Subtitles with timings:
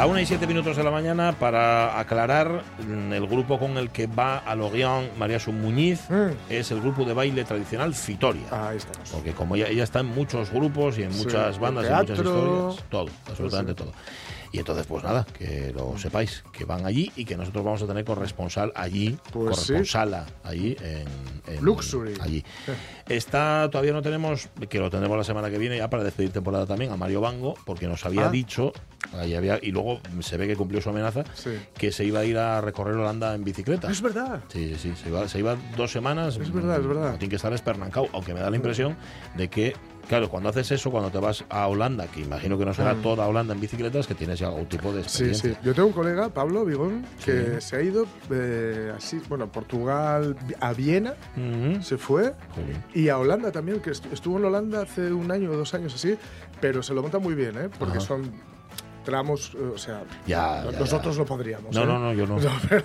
[0.00, 3.90] La 1 y 7 minutos de la mañana para aclarar mm, el grupo con el
[3.90, 6.30] que va a Loguión María Sun Muñiz Mm.
[6.48, 8.46] es el grupo de baile tradicional Fitoria.
[8.50, 9.10] Ahí estamos.
[9.10, 11.96] Porque como ella, ella está en muchos grupos y en Sí, muchas bandas y en
[11.96, 13.92] muchas historias, todo, absolutamente todo.
[14.52, 17.86] Y entonces, pues nada, que lo sepáis, que van allí y que nosotros vamos a
[17.86, 19.66] tener corresponsal allí, Pues sí.
[19.72, 22.14] corresponsala allí en, en- Luxury.
[22.20, 22.44] Allí.
[23.08, 26.66] Está, todavía no tenemos, que lo tendremos la semana que viene ya para despedir temporada
[26.66, 28.30] también a Mario Bango, porque nos había Ah.
[28.30, 28.72] dicho,
[29.16, 31.50] ahí había, y luego se ve que cumplió su amenaza, Sí.
[31.76, 33.90] que se iba a ir a recorrer Holanda en bicicleta.
[33.90, 34.40] Es verdad.
[34.48, 36.36] Sí, sí, se iba, se iba dos semanas.
[36.36, 37.16] Es verdad, es verdad.
[37.18, 38.96] Tiene que estar espernancado, aunque me da la impresión
[39.36, 39.74] de que,
[40.10, 43.02] claro, cuando haces eso, cuando te vas a Holanda, que imagino que no será Mm.
[43.02, 45.50] toda Holanda en bicicletas, que tienes ya algún tipo de Sí, experiencia.
[45.52, 45.56] sí.
[45.62, 47.68] Yo tengo un colega, Pablo Vigón, que Sí.
[47.68, 51.14] se ha ido eh, así, bueno, a Portugal, a Viena,
[51.80, 52.34] se fue,
[52.92, 55.94] y a Holanda también, que estu- estuvo en Holanda hace un año o dos años
[55.94, 56.16] así,
[56.60, 57.68] pero se lo monta muy bien, ¿eh?
[57.78, 58.06] Porque Ajá.
[58.08, 58.32] son
[59.04, 61.22] tramos, eh, o sea, Ya, ya, nosotros ya.
[61.22, 61.74] no podríamos.
[61.74, 61.86] No, ¿eh?
[61.86, 62.36] no, no, yo no.
[62.68, 62.84] pero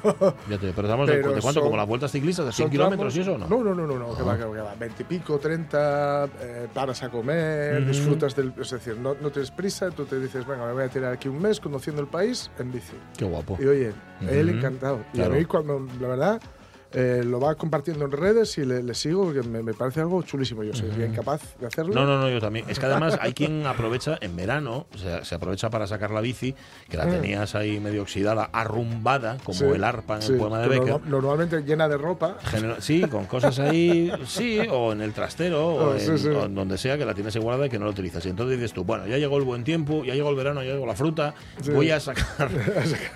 [0.50, 2.66] Ya te- pero estamos de, pero de cuánto, son- como las vueltas ciclistas, de 100
[2.68, 3.48] son kilómetros y eso, ¿no?
[3.48, 4.26] No, no, no, no, no, que Ah.
[4.26, 4.76] va, que va, que va.
[4.76, 7.90] 20 y pico, 30, eh, paras a comer, Ujú.
[7.92, 8.54] disfrutas del.
[8.60, 11.28] Es decir, no, no tienes prisa, tú te dices, venga, me voy a tirar aquí
[11.28, 12.94] un mes conociendo el país en bici.
[13.18, 13.58] Qué guapo.
[13.60, 13.94] Y oye,
[14.30, 14.58] él Ujú.
[14.58, 15.00] encantado.
[15.14, 15.34] Y Claro.
[15.34, 16.42] a mí, cuando, la verdad,
[16.96, 20.22] eh, lo va compartiendo en redes y le, le sigo porque me, me parece algo
[20.24, 20.64] chulísimo.
[20.64, 21.94] Yo sería incapaz de hacerlo.
[21.94, 22.66] No, no, no, yo también.
[22.70, 26.22] Es que además hay quien aprovecha en verano, o sea, se aprovecha para sacar la
[26.22, 26.56] bici,
[26.90, 27.12] que la Mm.
[27.12, 30.88] tenías ahí medio oxidada, arrumbada, como Sí, el arpa en sí, el poema de Becker.
[30.88, 32.38] norma- normalmente llena de ropa.
[32.80, 36.28] Sí, con cosas ahí, sí, o en el trastero, o, Oh, sí, en, sí.
[36.30, 38.26] o en donde sea que la tienes guardada y que no la utilizas.
[38.26, 40.72] Y entonces dices tú, bueno, ya llegó el buen tiempo, ya llegó el verano, ya
[40.74, 41.34] llegó la fruta,
[41.74, 42.50] voy a sacar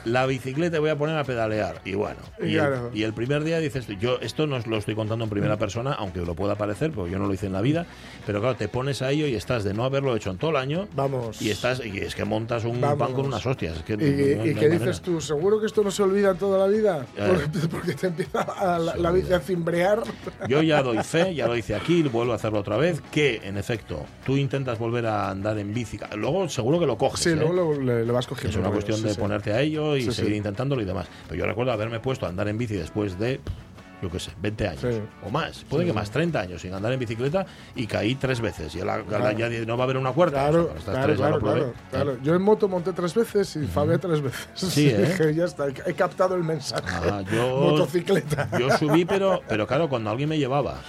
[0.06, 1.82] la bicicleta y voy a poner a pedalear.
[1.86, 2.90] Y bueno, y, Claro.
[2.92, 5.30] el, y el primer día dices, tú, yo esto no os lo estoy contando en
[5.30, 7.86] primera persona, aunque lo pueda parecer, porque yo no lo hice en la vida,
[8.26, 10.58] pero claro, te pones a ello y estás de no haberlo hecho en todo el
[10.58, 10.88] año.
[10.96, 11.42] Vamos.
[11.42, 12.98] Y estás y es que montas un Vamos.
[13.00, 13.78] pan con unas hostias.
[13.78, 16.58] es que Y, no- que dices tú, ¿seguro que esto no se olvida en toda
[16.60, 17.06] la vida?
[17.16, 19.38] Porque, porque te empieza a la, la bici olvida.
[19.38, 20.04] a cimbrear.
[20.48, 23.58] Yo ya doy fe, ya lo hice aquí, vuelvo a hacerlo otra vez, que en
[23.58, 26.00] efecto tú intentas volver a andar en bici.
[26.16, 27.20] Luego seguro que lo coges.
[27.22, 27.36] Sí, ¿eh?
[27.36, 28.58] luego lo, le, le vas cogiendo.
[28.58, 29.20] es una cuestión de sí.
[29.20, 31.08] ponerte a ello y seguir intentándolo y demás.
[31.28, 33.40] Pero yo recuerdo haberme puesto a andar en bici después de,
[34.02, 35.02] yo qué sé, 20 años Sí.
[35.26, 35.64] o más.
[35.66, 37.46] Puede Sí, que más, 30 años sin andar en bicicleta
[37.76, 38.74] y caí tres veces.
[38.76, 39.32] Y la, Claro.
[39.38, 40.38] ya no va a haber una cuarta.
[40.38, 42.18] o sea, Claro, estas claro, claro, claro, claro.
[42.24, 44.48] Yo en moto monté tres veces y Fabé tres veces.
[44.56, 44.98] Sí, ¿eh?
[45.18, 46.84] Dije, ya está, he captado el mensaje.
[46.88, 48.48] Ah, yo, Motocicleta.
[48.58, 50.80] yo subí, pero, pero claro, cuando alguien me llevaba.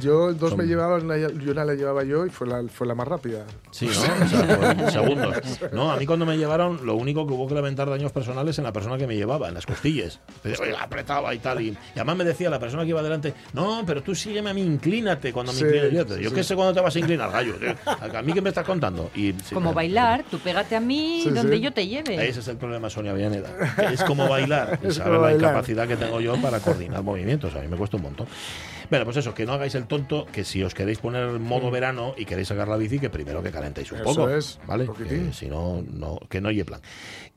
[0.00, 2.86] Yo dos Son- me llevaban, una, y una la llevaba yo y fue la, fue
[2.86, 3.44] la más rápida.
[3.70, 4.24] Sí, ¿no?
[4.24, 5.36] O sea, por segundos.
[5.72, 8.64] No, a mí cuando me llevaron, lo único que hubo que lamentar daños personales en
[8.64, 10.20] la persona que me llevaba, en las costillas.
[10.60, 11.60] Oiga, apretaba y tal.
[11.60, 14.54] Y, y además me decía la persona que iba delante, no, pero tú sígueme a
[14.54, 15.88] mí, inclínate cuando me Sí, inclino.
[16.04, 16.34] Yo, yo sí.
[16.34, 17.54] qué sé cuándo te vas a inclinar, gallo.
[17.54, 17.74] tío.
[17.86, 19.10] ¿A mí qué me estás contando?
[19.14, 21.60] Y, sí, Como me- bailar, tú pégate a mí Sí, donde sí.
[21.62, 22.28] yo te lleve.
[22.28, 23.48] Ese es el problema, Sonia Villaneda.
[23.76, 24.78] que Es como bailar.
[24.82, 25.50] Y Es saber como la bailar.
[25.52, 27.54] incapacidad que tengo yo para coordinar movimientos.
[27.54, 28.26] A mí me cuesta un montón.
[28.90, 32.14] Bueno, pues eso, que no hagáis el tonto, que si os queréis poner modo verano
[32.16, 34.02] y queréis sacar la bici, que primero que calentéis un Mm.
[34.02, 34.30] Eso poco.
[34.30, 34.88] es, ¿Vale?
[35.08, 36.80] Que si no, no, que no lleve plan.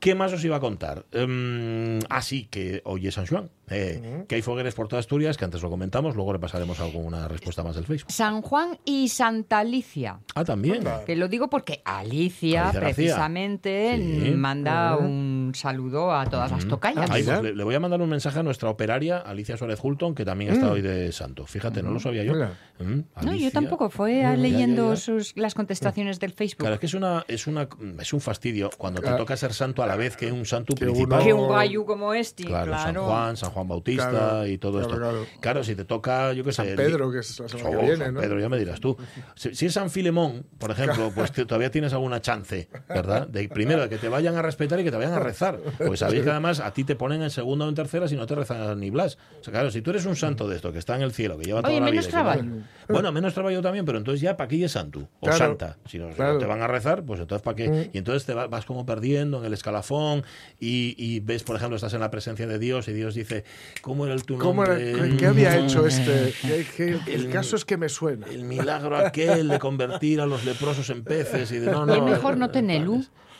[0.00, 1.04] ¿Qué más os iba a contar?
[1.12, 3.50] Em, ah, sí, que hoy es San Juan.
[3.72, 7.62] Eh, Que hay fogueres por toda Asturias, que antes lo comentamos, luego repasaremos alguna respuesta
[7.62, 8.12] más del Facebook.
[8.12, 10.20] San Juan y Santa Alicia.
[10.34, 10.84] Ah, también.
[11.06, 14.30] Que lo digo porque Alicia, precisamente, Sí.
[14.32, 17.10] manda un saludo a todas las tocallas.
[17.10, 17.34] Ah, mira.
[17.40, 20.24] pues le, le voy a mandar un mensaje a nuestra operaria, Alicia Suárez Hulton, que
[20.24, 20.70] también está Mm.
[20.72, 21.46] hoy de santo.
[21.46, 22.32] Fíjate, no lo sabía yo.
[22.34, 22.52] Mira.
[22.82, 23.90] Mm, No, yo tampoco.
[23.90, 24.96] Fue Ya, ya, leyendo ya.
[24.96, 26.58] Sus, las contestaciones del Facebook.
[26.60, 27.68] Claro, es que es una, es una
[28.00, 29.16] es un fastidio cuando te Ah.
[29.16, 31.18] toca ser santo a la vez que un santo Que principal.
[31.20, 32.82] uno- Que un gallo como este, Claro, claro.
[33.00, 34.98] San Juan, San Juan Bautista Claro, y todo claro, esto.
[34.98, 35.26] claro.
[35.40, 36.66] Claro, si te toca, yo qué sé.
[36.66, 38.20] San Pedro, que es la semana Oh, que viene, San ¿no?
[38.20, 38.96] Pedro, ya me dirás tú.
[39.34, 43.26] Si, si es San Filemón, por ejemplo, pues que todavía tienes alguna chance, ¿verdad?
[43.28, 45.58] De primero de que te vayan a respetar y que te vayan a rezar.
[45.78, 48.26] Pues sabéis que además a ti te ponen en segunda o en tercera si no
[48.26, 49.18] te rezan ni blas.
[49.40, 51.38] O sea, claro, si tú eres un santo de esto, que está en el cielo,
[51.38, 52.06] que lleva toda Oye, la menos vida...
[52.06, 52.42] que trabajo.
[52.88, 55.08] Bueno, menos trabajo también, pero entonces ya, ¿para qué es santo?
[55.20, 55.78] O Claro, santa.
[55.86, 56.38] Si no, claro.
[56.38, 57.90] te van a rezar, pues entonces ¿para qué?
[57.92, 60.24] Y entonces te va- vas como perdiendo en el escalafón
[60.60, 63.44] y, y ves, por ejemplo, estás en la presencia de Dios y Dios dice,
[63.82, 65.10] ¿cómo era el tu ¿Cómo era- nombre?
[65.10, 66.34] qué, qué había hecho este?
[66.42, 68.26] ¿Qué- qué- el caso es que me suena.
[68.26, 71.94] El milagro aquel de convertir a los leprosos en peces y de no, no.
[71.94, 72.94] y es mejor no eh, tenerlo.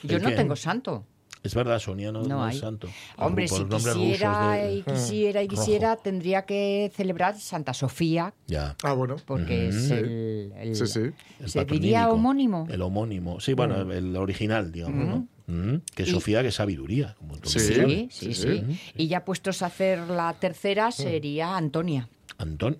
[0.05, 0.37] ¿El Yo no qué?
[0.37, 1.06] tengo santo.
[1.43, 2.89] Es verdad, Sonia no, No no es santo.
[3.17, 5.61] Hombre, si quisiera rusos de- y quisiera y Rojo.
[5.61, 8.77] quisiera, tendría que celebrar Santa Sofía, Ya.
[8.85, 9.17] Ah, bueno.
[9.27, 11.00] porque es el, el- Sí, sí.
[11.41, 12.67] el ¿Se diría homónimo?
[12.71, 13.41] El homónimo.
[13.41, 15.29] Sí, bueno, el original, digamos, ¿no?
[15.49, 15.81] Ujú.
[15.94, 17.17] Que Y- Sofía, que es sabiduría.
[17.19, 17.59] Como Sí.
[17.59, 22.09] Sí, sí, sí, sí, Y ya puestos a hacer la tercera sería Antonia.
[22.38, 22.79] Antón.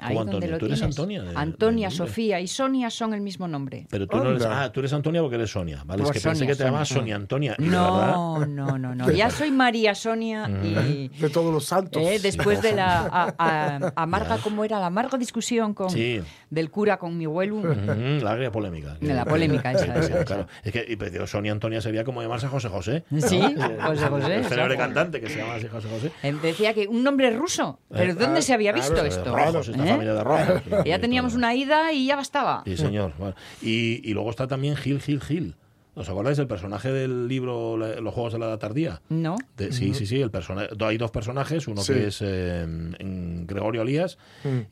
[0.00, 0.50] Ahí ¿Cómo donde Antonia?
[0.52, 0.96] lo ¿Tú eres tienes.
[0.96, 2.12] Antonia de- Antonia, del nombre?
[2.14, 3.86] Sofía y Sonia son el mismo nombre.
[3.90, 4.44] Pero tú no eres.
[4.44, 5.82] Ah, tú eres Antonia porque eres Sonia.
[5.84, 7.16] Vale, es Por que pensé que te llamabas Sonia.
[7.16, 7.56] Antonia.
[7.58, 9.10] No, no, no, no.
[9.18, 12.00] Ya soy María Sonia y De todos los santos.
[12.00, 14.78] eh, después de la a- a- amarga, ¿cómo era?
[14.78, 16.20] La amarga discusión con Sí.
[16.48, 17.60] del cura con mi abuelo.
[17.74, 18.96] La agria polémica.
[19.00, 20.24] De la polémica esa, Sí, esa, esa.
[20.24, 20.46] Claro.
[20.62, 23.04] Es que y, pues, digo, Sonia Antonia sería como llamarse José José.
[23.18, 23.40] Sí,
[23.82, 24.36] José José.
[24.36, 26.12] El célebre cantante que se llama así José José.
[26.40, 27.80] Decía que un nombre ruso.
[27.90, 29.34] ¿Pero dónde se había visto esto?
[29.88, 29.92] ¿Eh?
[29.92, 32.62] familia de Ya teníamos una ida y ya bastaba.
[32.64, 33.12] Sí, señor.
[33.18, 35.54] Bueno, Y, y luego está también Gil, Gil, Gil.
[35.98, 39.02] ¿Os acordáis del personaje del libro Los Juegos de la Edad Tardía?
[39.08, 39.36] ¿No?
[39.56, 40.20] De- sí, sí, sí.
[40.20, 40.30] El
[40.80, 41.92] hay dos personajes, uno Sí.
[41.92, 44.18] que es eh, en Gregorio Elías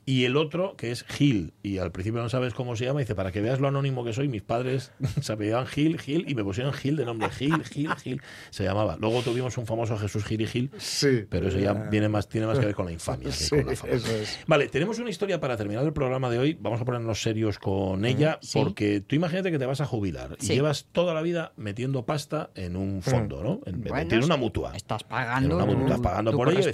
[0.05, 1.53] y el otro que es Gil.
[1.63, 3.01] Y al principio no sabes cómo se llama.
[3.01, 4.91] Y dice, para que veas lo anónimo que soy, mis padres
[5.21, 7.29] se apellidaban Gil, Gil y me pusieron Gil de nombre.
[7.29, 8.21] Gil, Gil, Gil.
[8.49, 8.97] Se llamaba.
[8.99, 10.71] Luego tuvimos un famoso Jesús Gil y Gil.
[10.77, 11.25] Sí.
[11.29, 13.65] Pero eso ya viene más, tiene más que ver con la infamia que Sí, con
[13.67, 13.93] la fama.
[13.93, 14.39] eso es.
[14.47, 16.57] Vale, tenemos una historia para terminar el programa de hoy.
[16.59, 18.59] Vamos a ponernos serios con ella, Sí.
[18.59, 22.49] porque tú imagínate que te vas a jubilar y llevas toda la vida metiendo pasta
[22.55, 23.61] en un fondo, ¿no?
[23.65, 24.75] En, Bueno, en una mutua.
[24.75, 26.71] Estás En pagando una mutua, tu, estás pagando tu por ello.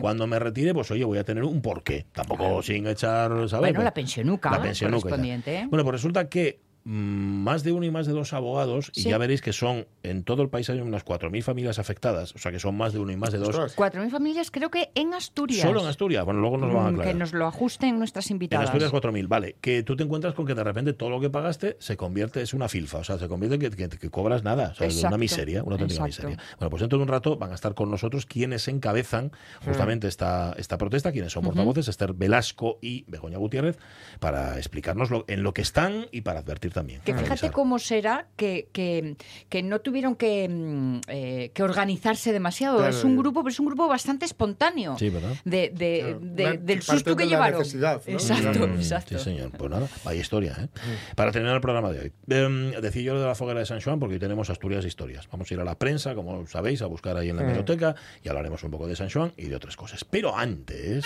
[0.00, 2.06] Cuando me retire, pues oye, voy a tener un porqué.
[2.12, 3.70] Tampoco sin echar, ¿sabes?
[3.72, 5.66] Bueno, la pensionuca La pensionuca, correspondiente.
[5.68, 9.18] Bueno, pues resulta que mm, más de uno y más de dos abogados, y ya
[9.18, 12.60] veréis que son, en todo el país hay unas 4.000 familias afectadas, o sea que
[12.60, 13.48] son más de uno y más de dos.
[13.48, 13.72] Ostras.
[13.74, 15.62] Cuatro mil familias, creo que en Asturias.
[15.62, 16.24] Solo en Asturias.
[16.24, 17.12] Bueno, luego nos van a Mm, aclarar.
[17.12, 18.66] Que nos lo ajusten nuestras En invitadas.
[18.66, 19.56] Asturias 4.000, vale.
[19.60, 22.54] Que tú te encuentras con que de repente todo lo que pagaste se convierte, es
[22.54, 25.02] una filfa, o sea, se convierte en que, que- que cobras nada, o sea, es
[25.02, 26.28] una miseria, una auténtica exacto.
[26.28, 26.44] miseria.
[26.60, 29.32] Bueno, pues dentro de un rato van a estar con nosotros quienes encabezan
[29.64, 33.76] justamente esta, esta protesta, quienes son portavoces, Esther Velasco y Begoña Gutiérrez,
[34.20, 37.00] para explicarnos lo- en lo que están y para advertir también.
[37.04, 39.16] Que para fíjate cómo será que, que,
[39.48, 42.76] que no tuvieron que, mm, eh, que organizarse demasiado.
[42.78, 42.94] Claro.
[42.96, 44.96] es un grupo, pero es un grupo bastante espontáneo.
[44.98, 45.34] Sí, ¿verdad?
[45.44, 46.18] De, de- Claro.
[46.20, 47.58] de- Una- del susto que de la llevaron.
[47.60, 48.12] necesidad, ¿no?
[48.12, 49.18] Exacto, Mm, exacto.
[49.18, 49.50] Sí, señor.
[49.56, 50.68] Pues nada, vaya historia, ¿eh?
[51.16, 52.12] Para terminar el programa de hoy.
[52.28, 55.26] Em, decía yo lo de la foguera de San Juan porque hoy tenemos Asturias Historias.
[55.32, 58.28] Vamos a ir a la prensa, como sabéis, a buscar ahí en la biblioteca y
[58.28, 60.04] hablaremos un poco de San Juan y de otras cosas.
[60.04, 61.04] Pero antes...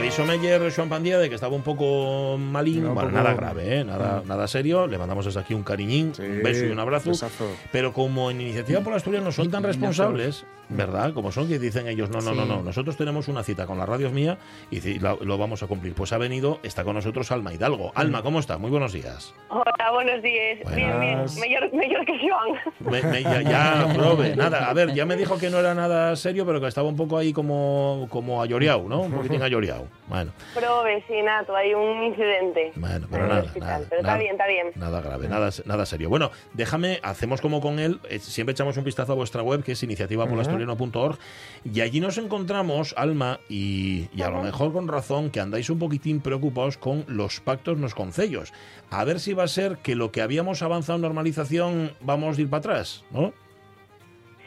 [0.00, 3.80] Avisó Meyer Joan Pandía de que estaba un poco malín, No, bueno, poco- nada grave,
[3.80, 3.84] ¿eh?
[3.84, 4.86] nada, nada serio.
[4.86, 7.10] Le mandamos desde aquí un cariñín, Sí, un beso y un abrazo.
[7.10, 7.46] besazo.
[7.70, 11.12] Pero como en Iniciativa por Asturias no son tan responsables, ¿verdad?
[11.12, 12.48] Como son que dicen ellos, no, no, no, Sí.
[12.48, 14.38] no, nosotros tenemos una cita con la radio mía
[14.70, 15.92] y lo vamos a cumplir.
[15.94, 17.92] Pues ha venido, está con nosotros Alma Hidalgo.
[17.94, 18.56] Alma, ¿cómo está?
[18.56, 19.34] Muy buenos días.
[19.50, 20.58] Hola, buenos días.
[20.74, 21.18] Bien, bien.
[21.18, 22.90] Mejor, mejor que Joan.
[22.90, 24.34] Me- me- ya, ya, prove.
[24.34, 26.96] Nada, a ver, ya me dijo que no era nada serio, pero que estaba un
[26.96, 29.00] poco ahí como, como ayoreado, ¿no?
[29.02, 29.86] Un poquitín ayoreado.
[30.08, 32.72] Bueno, Pero vecinato, hay un incidente.
[32.74, 33.68] bueno, pero nada, hospital.
[33.68, 34.14] nada, pero nada.
[34.14, 34.66] está bien, está bien.
[34.74, 36.08] Nada grave, nada, nada serio.
[36.08, 39.72] Bueno, déjame, hacemos como con él, eh, siempre echamos un vistazo a vuestra web, que
[39.72, 41.18] es iniciativapolasturiano.org,
[41.64, 45.78] y allí nos encontramos, Alma, y, y a lo mejor con razón, que andáis un
[45.78, 48.52] poquitín preocupados con los pactos nos concellos.
[48.90, 52.40] A ver si va a ser que lo que habíamos avanzado en normalización vamos a
[52.40, 53.32] ir para atrás, ¿no?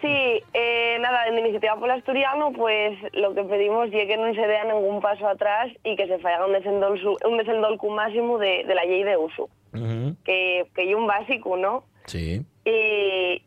[0.04, 4.34] Sí, eh, nada, en Iniciativa por el Asturiano, pues lo que pedimos es que no
[4.34, 8.66] se dé ningún paso atrás y que se faga un desendolcu, un desendolcu máximo de,
[8.66, 9.50] de la ley de uso,
[10.26, 11.86] que que hay un básico, ¿no?
[12.06, 12.46] Sí.
[12.66, 13.42] Y,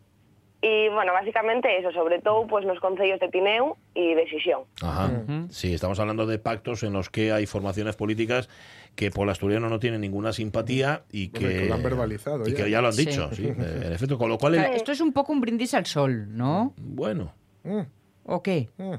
[0.68, 4.62] y bueno, básicamente eso, sobre todo pues los concellos de Tineu y de Sisión.
[4.82, 5.10] Ajá.
[5.50, 8.48] Sí, estamos hablando de pactos en los que hay formaciones políticas
[8.96, 12.52] que por el asturiano no tienen ninguna simpatía y que, que lo han verbalizado y
[12.52, 12.56] ya.
[12.64, 13.04] que ya lo han Sí.
[13.06, 14.18] dicho, sí, eh, en efecto.
[14.18, 16.72] Con lo cual, el- Esto es un poco un brindis al sol, ¿no?
[16.78, 17.32] bueno,
[17.62, 17.80] Mm,
[18.24, 18.68] ¿O qué?
[18.78, 18.94] mm.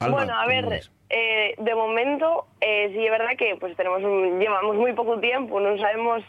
[0.00, 4.02] Alma, bueno, a ¿cómo ver, eh, de momento eh, sí es verdad que pues tenemos
[4.02, 6.22] un- llevamos muy poco tiempo, no sabemos,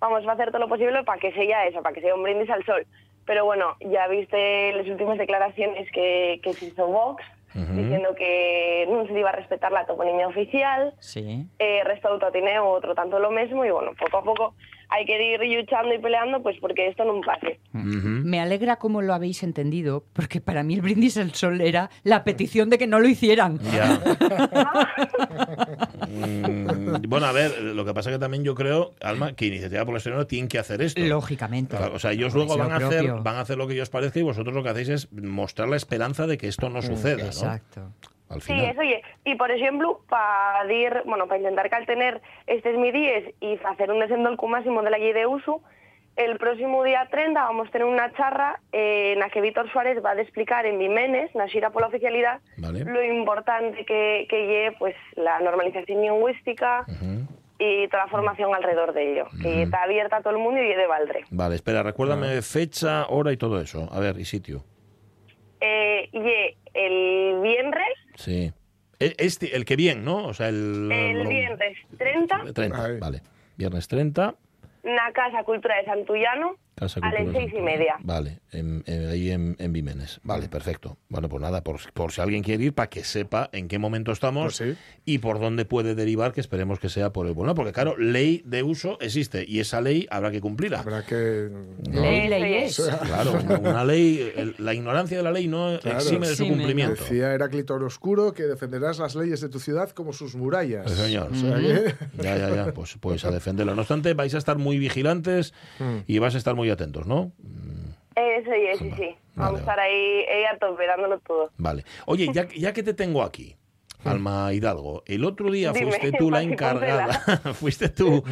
[0.00, 2.48] vamos a hacer todo lo posible para que sea eso, para que sea un brindis
[2.50, 2.86] al sol.
[3.28, 7.22] Pero bueno, ya viste las últimas declaraciones que, que se hizo Vox,
[7.54, 11.44] diciendo que no se iba a respetar la toponimia oficial, Sí.
[11.58, 14.54] eh, Resto Autotineo otro tanto lo mismo, y bueno, poco a poco
[14.90, 17.60] hay que ir luchando y peleando pues porque esto no pase.
[17.72, 22.24] Me alegra cómo lo habéis entendido, porque para mí el brindis al sol era la
[22.24, 23.58] petición de que no lo hicieran.
[23.72, 24.00] Ya.
[26.08, 29.94] Mm, bueno, a ver, lo que pasa que también yo creo, Alma, que Iniciativa por
[29.94, 31.00] el tienen que hacer esto.
[31.00, 31.76] Lógicamente.
[31.76, 33.22] O sea, ellos luego van a, hacer, propio.
[33.22, 35.76] van a hacer lo que ellos parezca y vosotros lo que hacéis es mostrar la
[35.76, 37.92] esperanza de que esto no suceda, ¿no?
[38.30, 38.66] Al Sí, final.
[38.70, 43.90] eso, oye, y por ejemplo, para dir, bueno, para intentar caltener estos midíes y hacer
[43.90, 45.62] un desembolco máximo de la ley de uso,
[46.16, 50.04] el próximo día 30 vamos a tener una charra eh, en la que Víctor Suárez
[50.04, 52.84] va a explicar en Vimenes, na xira por la oficialidad, Vale.
[52.84, 56.84] lo importante que, que lle, pues, la normalización lingüística
[57.60, 60.66] y toda la formación alrededor de ello, que está abierta a todo el mundo y
[60.68, 61.24] lle de Valdre.
[61.30, 63.88] Vale, espera, recuérdame fecha, hora y todo eso.
[63.92, 64.64] A ver, y sitio.
[65.60, 68.52] Eh, lle el viernes, Sí.
[69.00, 70.26] E- Este, el que bien, ¿no?
[70.26, 70.90] O sea, el...
[70.90, 72.98] el viernes 30, 30, Ahí.
[72.98, 73.20] vale.
[73.56, 74.34] Viernes 30,
[74.84, 77.96] na Casa Cultura de Santullano, Casa a las seis y media.
[78.00, 80.20] Vale, en- en- ahí en, en Vimenes.
[80.22, 80.96] Vale, perfecto.
[81.08, 84.12] Bueno, pues nada, por, por si alguien quiere ir, para que sepa en qué momento
[84.12, 84.80] estamos Pues sí.
[85.04, 87.54] y por dónde puede derivar, que esperemos que sea por el bueno.
[87.54, 90.80] Porque claro, ley de uso existe y esa ley habrá que cumplirla.
[90.80, 91.48] Habrá que.
[91.90, 92.00] ¿no?
[92.00, 92.82] Ley, ley Sí.
[92.82, 92.88] es.
[93.08, 95.98] Claro, una, ley, el- la ignorancia de la ley no Claro.
[95.98, 97.02] exime de su cumplimiento.
[97.02, 100.90] Decía Heráclito Oscuro que defenderás las leyes de tu ciudad como sus murallas.
[100.90, 101.30] Sí, señor.
[101.32, 103.74] O sea que- Ya, ya, ya, pues, pues a defenderlo.
[103.74, 105.54] No obstante, vais a estar muy vigilantes
[106.06, 107.32] y vais a estar muy atentos, ¿no?
[108.14, 109.14] Eso y sí, sí.
[109.36, 111.50] Vamos Vale, a estar ahí, ahí a tope, dándolo todo.
[111.56, 111.84] Vale.
[112.06, 113.54] Oye, ya, ya que te tengo aquí,
[114.04, 117.20] Alma Hidalgo, el otro día Dime, fuiste tú la encargada,
[117.54, 118.24] fuiste tú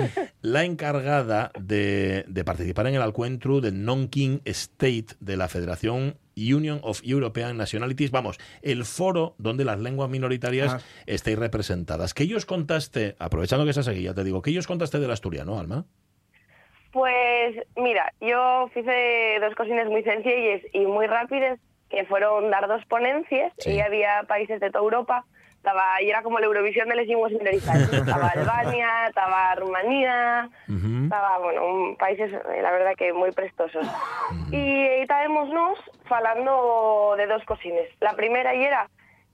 [0.43, 6.81] la encargada de, de participar en el encuentro del Non-King State de la Federación Union
[6.83, 10.81] of European Nationalities, vamos, el foro donde las lenguas minoritarias Ah.
[11.07, 12.13] estáis representadas.
[12.13, 15.59] ¿Qué ellos contaste, aprovechando que estás aquí, ya te digo, ¿qué ellos contaste del asturiano,
[15.59, 15.87] Alma?
[16.97, 21.59] Pues mira, yo hice dos cosines muy sencillas y muy rápidas,
[21.91, 23.73] que fueron dar dos ponencias, Sí.
[23.75, 25.27] y había países de toda Europa,
[25.59, 27.93] estaba, y era como la Eurovisión de las lenguas minoritarias.
[27.93, 31.05] estaba Albania, estaba Rumanía, Ujú.
[31.05, 33.87] estaba, bueno, un- países, eh, la verdad que muy prestosos.
[34.51, 35.51] Y estábamos
[36.09, 37.91] falando de dos cosines.
[38.01, 38.89] La primera y era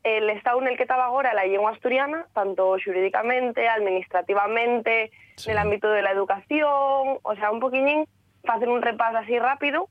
[0.04, 5.50] el estado en el que estaba ahora la lengua asturiana, tanto jurídicamente, administrativamente, Sí.
[5.50, 8.06] en el ámbito de la educación, o sea, un poquillín,
[8.42, 9.88] para hacer un repaso así rápido.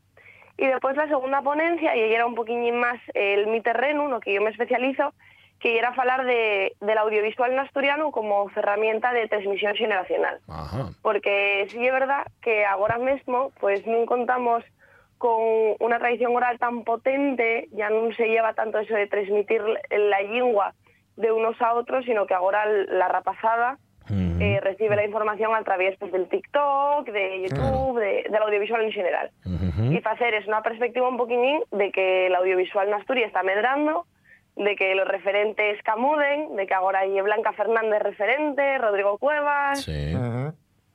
[0.57, 4.33] Y después la segunda ponencia, y era un poquillín más el mi terreno, lo que
[4.33, 5.13] yo me especializo,
[5.59, 10.89] que era hablar de, del audiovisual en asturiano como herramienta de transmisión generacional Ajá.
[11.03, 14.63] porque sí es verdad que ahora mismo pues no contamos
[15.21, 20.19] con una tradición oral tan potente, ya no se lleva tanto eso de transmitir la
[20.21, 20.73] lengua
[21.15, 23.77] de unos a otros, sino que ahora la rapazada
[24.09, 24.41] Ujú.
[24.41, 28.91] eh, recibe la información a través pues, del TikTok, de YouTube, de- del audiovisual en
[28.91, 29.29] general.
[29.45, 29.91] Ujú.
[29.93, 33.43] Y para hacer es una perspectiva un poquillín de que el audiovisual en Asturias está
[33.43, 34.07] medrando,
[34.55, 40.15] de que los referentes camuden, de que ahora hay Blanca Fernández referente, Rodrigo Cuevas, Sí.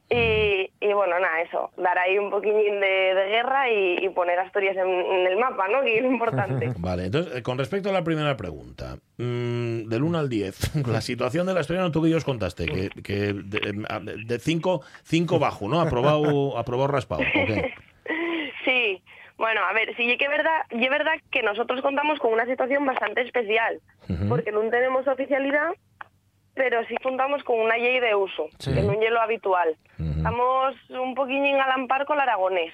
[0.08, 4.38] Y, y bueno, nada, eso, dar ahí un poquillín de, de guerra y, y poner
[4.38, 5.82] Asturias en, en el mapa, ¿no?
[5.82, 6.72] Que es importante.
[6.78, 11.00] Vale, entonces, eh, con respecto a la primera pregunta, mm, del 1 al 10, la
[11.00, 15.80] situación del asturiano, tú que ellos contaste, que, que de 5 cinco bajo, ¿no?
[15.80, 17.22] Aprobado, aprobado raspado.
[18.64, 19.02] Sí,
[19.38, 22.32] bueno, a ver, sí, y que es verdad, y es verdad que nosotros contamos con
[22.32, 23.80] una situación bastante especial,
[24.28, 25.72] porque no tenemos oficialidad,
[26.56, 28.74] pero sí contamos con una ley de uso, Sí.
[28.74, 29.76] que no es lo habitual.
[30.00, 32.72] Estamos un poquillín al ampar con el aragonés,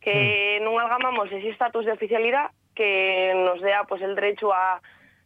[0.00, 4.82] que no algamamos ese estatus de oficialidad que nos dé pues el derecho a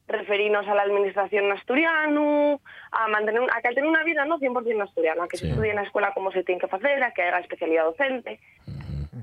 [0.08, 2.60] referirnos a la administración asturiano,
[2.92, 5.46] a mantener un- a que tener una vida no 100% asturiana, que Sí.
[5.46, 8.38] se estudie en la escuela como se tiene que hacer, a que haga especialidad docente.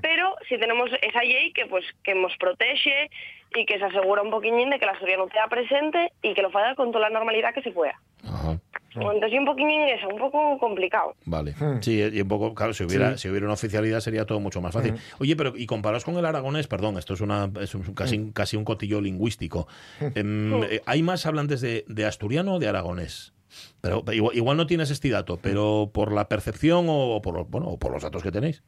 [0.01, 3.09] Pero si tenemos esa ley que pues que nos protege
[3.55, 6.49] y que se asegura un poquillín de que la asturiano esté presente y que lo
[6.49, 7.93] haga con toda la normalidad que se pueda.
[8.23, 8.59] Ajá.
[8.95, 11.15] Entonces un poquillín eso, un poco complicado.
[11.25, 11.55] Vale.
[11.81, 14.73] Sí, y un poco, claro, si hubiera, si hubiera una oficialidad sería todo mucho más
[14.73, 14.93] fácil.
[15.19, 18.55] Oye, pero y comparados con el aragonés, perdón, esto es una es un- casi, casi
[18.55, 19.67] un cotillo lingüístico.
[19.99, 23.33] Em, eh, ¿Hay más hablantes de, de asturiano o de aragonés?
[23.81, 27.79] Pero igual, igual no tienes este dato, pero por la percepción o por, bueno, o
[27.79, 28.63] por los datos que tenéis.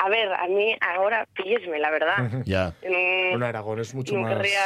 [0.00, 2.42] A ver, a mí ahora píllesme, la verdad.
[2.44, 2.72] Ya.
[2.82, 4.34] Mm, Bueno, Aragón es mucho no más.
[4.36, 4.60] querría...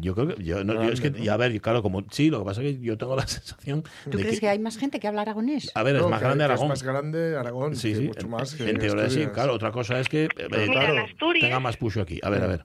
[0.00, 0.42] Yo creo que.
[0.44, 2.04] Yo, no, yo es que, y a ver, claro, como.
[2.10, 3.82] Sí, lo que pasa es que yo tengo la sensación.
[4.10, 5.72] ¿Tú de crees que hay más gente que habla aragonés?
[5.74, 6.64] A ver, es más grande Aragón.
[6.66, 7.74] Es más grande Aragón.
[7.76, 8.02] Sí, sí.
[8.08, 8.54] Mucho más.
[8.54, 9.54] que en teoría sí, claro.
[9.54, 10.24] Otra cosa es que.
[10.24, 12.20] eh, Mira, en claro, Asturias- tenga más push aquí.
[12.22, 12.64] A ver, a ver.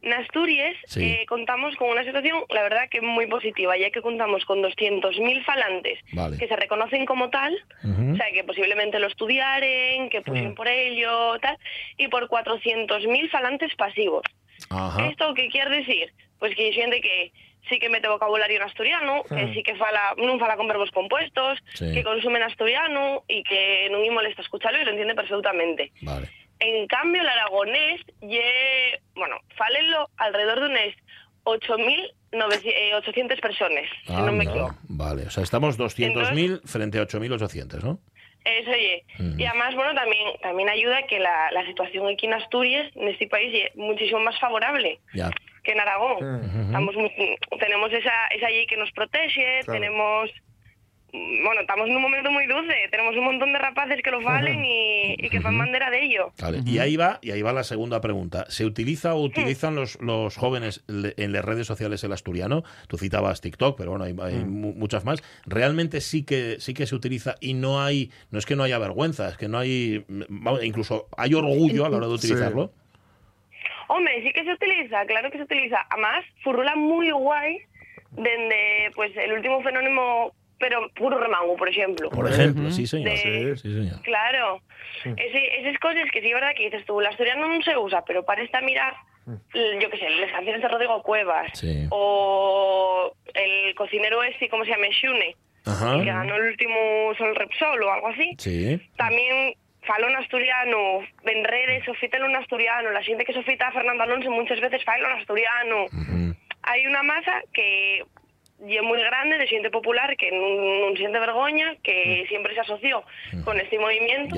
[0.00, 1.02] En Asturias Sí.
[1.04, 5.42] eh, contamos con una situación, la verdad, que muy positiva, ya que contamos con 200.000
[5.44, 6.38] falantes Vale.
[6.38, 7.52] que se reconocen como tal,
[7.82, 11.58] o sea, que posiblemente lo estudiaren, que pusieron por ello, tal,
[11.96, 14.22] y por 400.000 falantes pasivos.
[14.70, 15.06] Ajá.
[15.08, 16.12] ¿Esto qué quiere decir?
[16.38, 17.32] Pues que hay gente que
[17.68, 21.58] sí que mete vocabulario en asturiano, que sí que fala, non fala con verbos compuestos,
[21.74, 21.90] Sí.
[21.92, 25.90] que consumen asturiano y que non lle molesta escucharlo y lo entiende perfectamente.
[26.06, 26.30] Vale.
[26.60, 30.94] En cambio, el aragonés, ye, bueno, falenlo alrededor de unas
[32.32, 34.74] 8.800 personas, si Ah, no me equivoco.
[34.88, 35.22] Vale.
[35.26, 37.98] O sea, estamos 200.000 frente a 8.800, ¿no?
[38.44, 39.04] Eso ye.
[39.18, 39.40] Mm.
[39.40, 43.26] Y además, bueno, también también ayuda que la, la situación aquí en Asturias, en este
[43.26, 45.30] país, es muchísimo más favorable Ya.
[45.64, 46.40] que en Aragón.
[46.42, 46.66] Mm.
[46.66, 46.94] Estamos
[47.58, 49.80] tenemos esa, esa ley que nos protege, Claro.
[49.80, 50.30] tenemos...
[51.10, 54.62] Bueno, estamos en un momento muy dulce, tenemos un montón de rapaces que lo valen
[54.62, 56.32] y, y que fan bandera de ello.
[56.38, 56.60] Vale.
[56.66, 58.44] Y ahí va, y ahí va la segunda pregunta.
[58.50, 62.62] ¿Se utiliza o utilizan los, los jóvenes en las redes sociales el asturiano?
[62.88, 65.22] Tú citabas TikTok, pero bueno, hay, hay mu- muchas más.
[65.46, 68.78] ¿Realmente sí que sí que se utiliza y no hay, no es que no haya
[68.78, 72.26] vergüenza, es que no hay, vamos, incluso hay orgullo a la hora de Sí.
[72.26, 72.70] utilizarlo?
[73.88, 75.86] Hombre, sí que se utiliza, claro que se utiliza.
[75.88, 77.60] Además, furrula muy guay
[78.10, 82.10] desde pues el último fenómeno, pero puro remango, por ejemplo.
[82.10, 83.10] Por ejemplo, sí señor.
[83.10, 84.02] De- Sí, señor.
[84.02, 84.60] Claro.
[85.04, 88.04] Ese- esas cosas que sí es verdad que dices tú, la asturiano no se usa,
[88.04, 88.94] pero para esta mirar,
[89.54, 91.86] l- yo qué sé, las canciones de Rodrigo Cuevas, Sí.
[91.90, 94.86] o el cocinero este, ¿cómo se llama?
[94.90, 95.36] Shune,
[95.66, 95.94] Ajá.
[95.94, 98.34] el que ganó el último Sol Repsol o algo así.
[98.38, 98.80] Sí.
[98.96, 104.02] También falo en asturiano, en redes sofítelo en asturiano, la gente que sofita a Fernando
[104.02, 105.86] Alonso muchas veces falo en asturiano.
[106.62, 108.02] Hay una masa que
[108.60, 113.02] es muy grande de gente popular que no siente vergüenza, que siempre se asoció
[113.44, 114.36] con este movimiento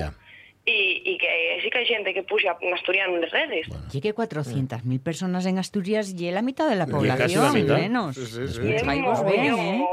[0.66, 3.66] y, y que sí que hay gente que puxa en asturiano en las redes.
[3.92, 7.78] Y que 400.000 personas en Asturias y la mitad de la población, la mitad.
[7.78, 8.14] menos.
[8.14, 8.72] Sí, sí, sí.
[8.72, 9.84] Es ¿eh?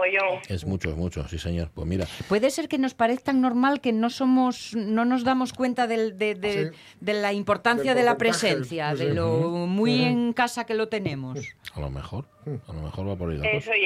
[0.50, 1.72] Es mucho, es mucho, sí señor.
[1.74, 5.88] Pues mira, Puede ser que nos parezca normal que no somos, no nos damos cuenta
[5.88, 6.78] del- de, de- Sí.
[7.00, 9.06] de la importancia de la presencia, sí.
[9.06, 11.40] de lo muy en casa que lo tenemos.
[11.74, 12.26] a lo mejor,
[12.68, 13.78] a lo mejor va por ahí la Eso cosa.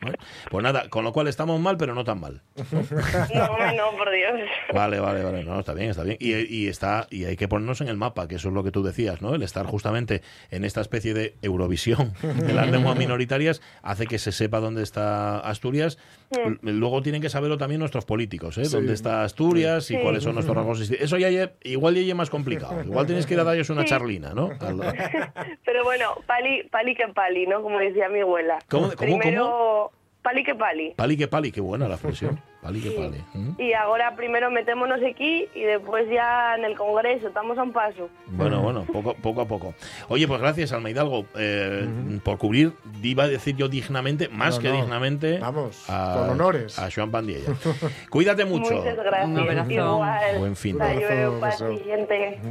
[0.00, 0.18] Bueno,
[0.50, 2.42] pues nada, con lo cual estamos mal, pero no tan mal.
[2.56, 4.32] No, hombre, no, por Dios.
[4.72, 5.44] Vale, vale, vale.
[5.44, 6.16] No, está bien, está bien.
[6.20, 8.70] Y, y está, y hay que ponernos en el mapa, que eso es lo que
[8.70, 9.34] tú decías, ¿no?
[9.34, 14.32] El estar justamente en esta especie de Eurovisión de las lenguas minoritarias hace que se
[14.32, 15.98] sepa dónde está Asturias.
[16.30, 18.64] L- Luego tienen que saberlo también nuestros políticos, ¿eh?
[18.64, 18.72] Sí.
[18.74, 20.00] Dónde está Asturias y Sí.
[20.02, 20.80] cuáles son nuestros rasgos.
[20.90, 22.82] Eso ya igual ya es más complicado.
[22.82, 24.50] Igual tienes que ir a darles una charlina, ¿no?
[25.64, 27.62] Pero bueno, pali, pali que pali, ¿no?
[27.66, 28.60] Como decía mi abuela.
[28.70, 29.90] ¿Cómo- cómo, Primero,
[30.26, 30.92] pali que pali.
[30.96, 32.40] Pali que pali, qué buena la expresión.
[32.60, 33.22] Pali que pali.
[33.32, 33.60] ¿Mm?
[33.60, 38.08] Y ahora primero metémonos aquí y después ya en el Congreso, estamos a un paso.
[38.26, 39.74] Bueno, bueno, poco, poco a poco.
[40.08, 41.86] Oye, pues gracias, Alma Hidalgo, eh,
[42.24, 42.72] por cubrir,
[43.04, 44.74] iba a decir yo dignamente, más No, que no.
[44.78, 46.76] dignamente, Vamos, con honores.
[46.80, 47.52] a Joan Pandiella.
[48.10, 48.74] Cuídate mucho.
[48.74, 49.28] Muchas gracias.
[49.28, 49.70] Un abrazo.
[49.70, 50.38] Igual.
[50.38, 51.38] Buen fin Abrazo.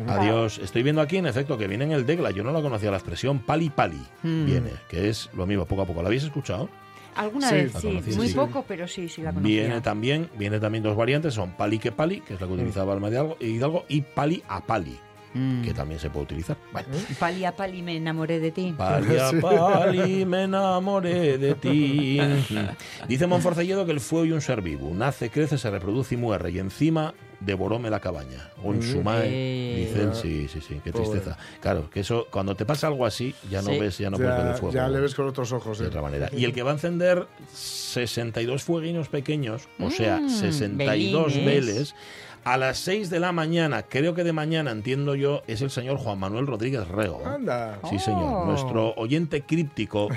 [0.07, 0.59] Adiós.
[0.59, 2.31] Estoy viendo aquí, en efecto, que viene en el Degla.
[2.31, 4.01] Yo no la conocía la expresión pali pali.
[4.23, 4.45] Mm.
[4.45, 6.01] Viene, que es lo mismo, poco a poco.
[6.01, 6.69] ¿La habéis escuchado?
[7.15, 7.55] Alguna Sí.
[7.55, 8.33] vez, sí, muy sí.
[8.35, 9.61] poco, pero sí, sí la conocía.
[9.63, 12.93] Viene también, viene también dos variantes, son pali que pali, que es la que utilizaba
[12.93, 14.97] Alma Hidalgo, Hidalgo, y pali a pali,
[15.33, 15.63] Mm.
[15.63, 16.55] que también se puede utilizar.
[16.71, 16.87] Bueno.
[17.19, 18.73] Pali a pali me enamoré de ti.
[18.77, 22.19] Pali a pali, me enamoré de ti.
[23.07, 24.91] Dice Monforcelledo que el fuego y un ser vivo.
[24.93, 26.51] Nace, crece, se reproduce y muere.
[26.51, 28.49] Y encima devoróme la cabaña.
[28.63, 29.27] Un sumae.
[29.27, 29.85] Eh.
[29.87, 31.37] Dice él, sí, sí, sí, qué tristeza.
[31.61, 33.79] Claro, que eso, cuando te pasa algo así, ya no Sí.
[33.79, 34.73] ves, ya no puedes ver el Ya, fuego.
[34.75, 35.79] ya le ves con otros ojos.
[35.79, 35.87] de ¿eh?
[35.87, 36.29] otra manera.
[36.35, 41.45] Y el que va a encender 62 fueguinos pequeños, o sea, Mm, 62 velines.
[41.65, 41.95] veles,
[42.45, 45.97] a las 6 de la mañana, creo que de mañana, entiendo yo, es el señor
[45.97, 47.21] Juan Manuel Rodríguez Rego.
[47.25, 47.79] Anda.
[47.89, 48.23] Sí, señor.
[48.23, 48.45] Oh.
[48.45, 50.09] Nuestro oyente críptico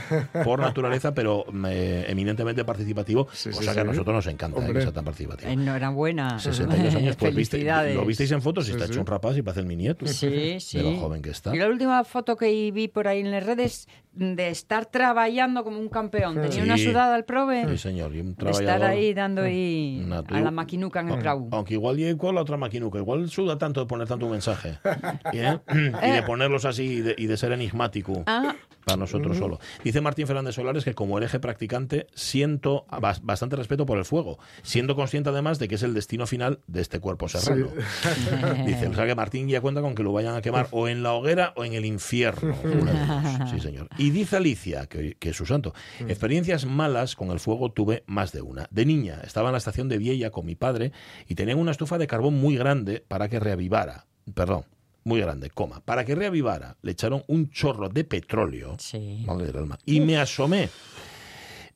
[0.45, 3.27] por naturaleza, pero eh, eminentemente participativo.
[3.33, 5.51] Sí, sea que a nosotros nos encanta eh, que sea tan participativo.
[5.51, 6.39] Enhorabuena.
[6.39, 7.65] 62 años, pues viste,
[7.95, 8.93] lo visteis en fotos y Sí, está sí.
[8.93, 10.07] hecho un rapaz y parece el mi nieto.
[10.07, 10.79] Sí, sí.
[10.79, 11.55] De lo joven que está.
[11.55, 15.79] Y la última foto que vi por ahí en las redes de estar trabajando como
[15.79, 16.35] un campeón.
[16.35, 16.61] Tenía Sí.
[16.61, 17.67] una sudada al prove.
[17.71, 18.15] Sí, señor.
[18.15, 21.49] Y un de estar ahí dando ahí Una a la maquinuca en el clau.
[21.53, 24.79] Aunque igual llegue con la otra maquinuca, igual suda tanto de poner tanto un mensaje.
[25.33, 25.59] ¿eh?
[26.03, 28.25] Y de ponerlos así y de, y de ser enigmático.
[28.27, 28.55] Ah,
[28.85, 29.59] para nosotros solo.
[29.85, 34.39] Dice Martín Fernández Solares que como hereje practicante siento bas- bastante respeto por el fuego,
[34.63, 37.69] siendo consciente además de que es el destino final de este cuerpo serrano.
[38.67, 41.03] Dice, o sea que Martín ya cuenta con que lo vayan a quemar o en
[41.03, 42.55] la hoguera o en el infierno.
[43.51, 43.89] Sí, señor.
[43.99, 48.33] Y dice Alicia, que, que es su santo, experiencias malas con el fuego tuve más
[48.33, 48.67] de una.
[48.71, 50.93] De niña estaba en la estación de Viella con mi padre
[51.29, 54.07] y tenían una estufa de carbón muy grande para que reavivara.
[54.35, 54.65] Perdón.
[55.05, 55.81] Muy grande, coma.
[55.81, 58.77] Para que reavivara, le echaron un chorro de petróleo.
[58.79, 59.23] Sí.
[59.27, 59.79] Madre del alma.
[59.87, 60.69] Y me asomé.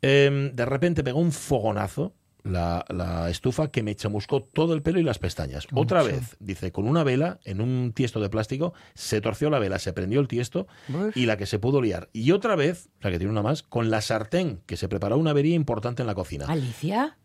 [0.03, 2.15] Em, de repente pegó un fogonazo
[2.45, 5.67] la, la estufa que me chamuscó todo el pelo y las pestañas.
[5.75, 9.79] Otra vez, dice, con una vela en un tiesto de plástico, se torció la vela,
[9.79, 10.67] se prendió el tiesto
[11.15, 12.11] y la que se pudo liar.
[12.13, 15.31] Y otra vez, la que tiene una más, con la sartén, que se preparó una
[15.31, 16.47] avería importante en la cocina.
[16.49, 17.17] Alicia.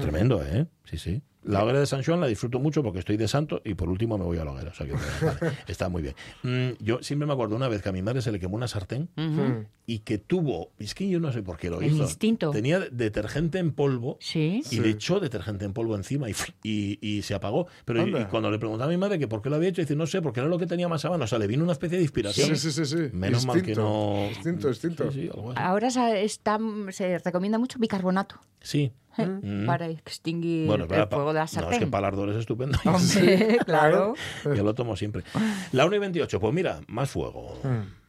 [0.00, 0.66] Tremendo, ¿eh?
[0.84, 1.22] Sí, sí.
[1.44, 4.16] La hoguera de San Juan la disfruto mucho porque estoy de santo y por último
[4.16, 4.70] me voy a la hoguera.
[4.70, 4.92] O sea que,
[5.24, 6.14] vale, está muy bien.
[6.42, 8.68] Mm, yo siempre me acuerdo una vez que a mi madre se le quemó una
[8.68, 9.66] sartén Ujú.
[9.86, 12.02] y que tuvo, es que yo no sé por qué lo El hizo.
[12.04, 12.50] instinto.
[12.50, 14.62] Tenía detergente en polvo Sí.
[14.70, 17.66] y le echó detergente en polvo encima y, y, y se apagó.
[17.84, 19.96] Pero y, cuando le preguntaba a mi madre que por qué lo había hecho, dice,
[19.96, 21.24] no sé, porque era lo que tenía más a mano.
[21.24, 22.48] O sea, le vino una especie de inspiración.
[22.50, 23.08] Sí, sí, sí, sí.
[23.12, 23.82] Menos mal que Instinto.
[23.82, 24.28] no...
[24.28, 25.10] Instinto, instinto.
[25.10, 25.30] Sí, sí.
[25.56, 25.88] Ahora
[26.20, 26.58] está,
[26.90, 28.92] se recomienda mucho bicarbonato Sí.
[29.18, 29.26] ¿Eh?
[29.26, 29.66] Mm.
[29.66, 31.90] para extinguir Bueno, el fuego de la no, es que sartén.
[31.90, 32.78] para el ardor es estupendo.
[32.84, 34.14] Hombre, claro.
[34.44, 35.24] Yo lo tomo siempre.
[35.72, 37.58] La 1 y 28, pues mira, más fuego.
[37.62, 38.02] Mm.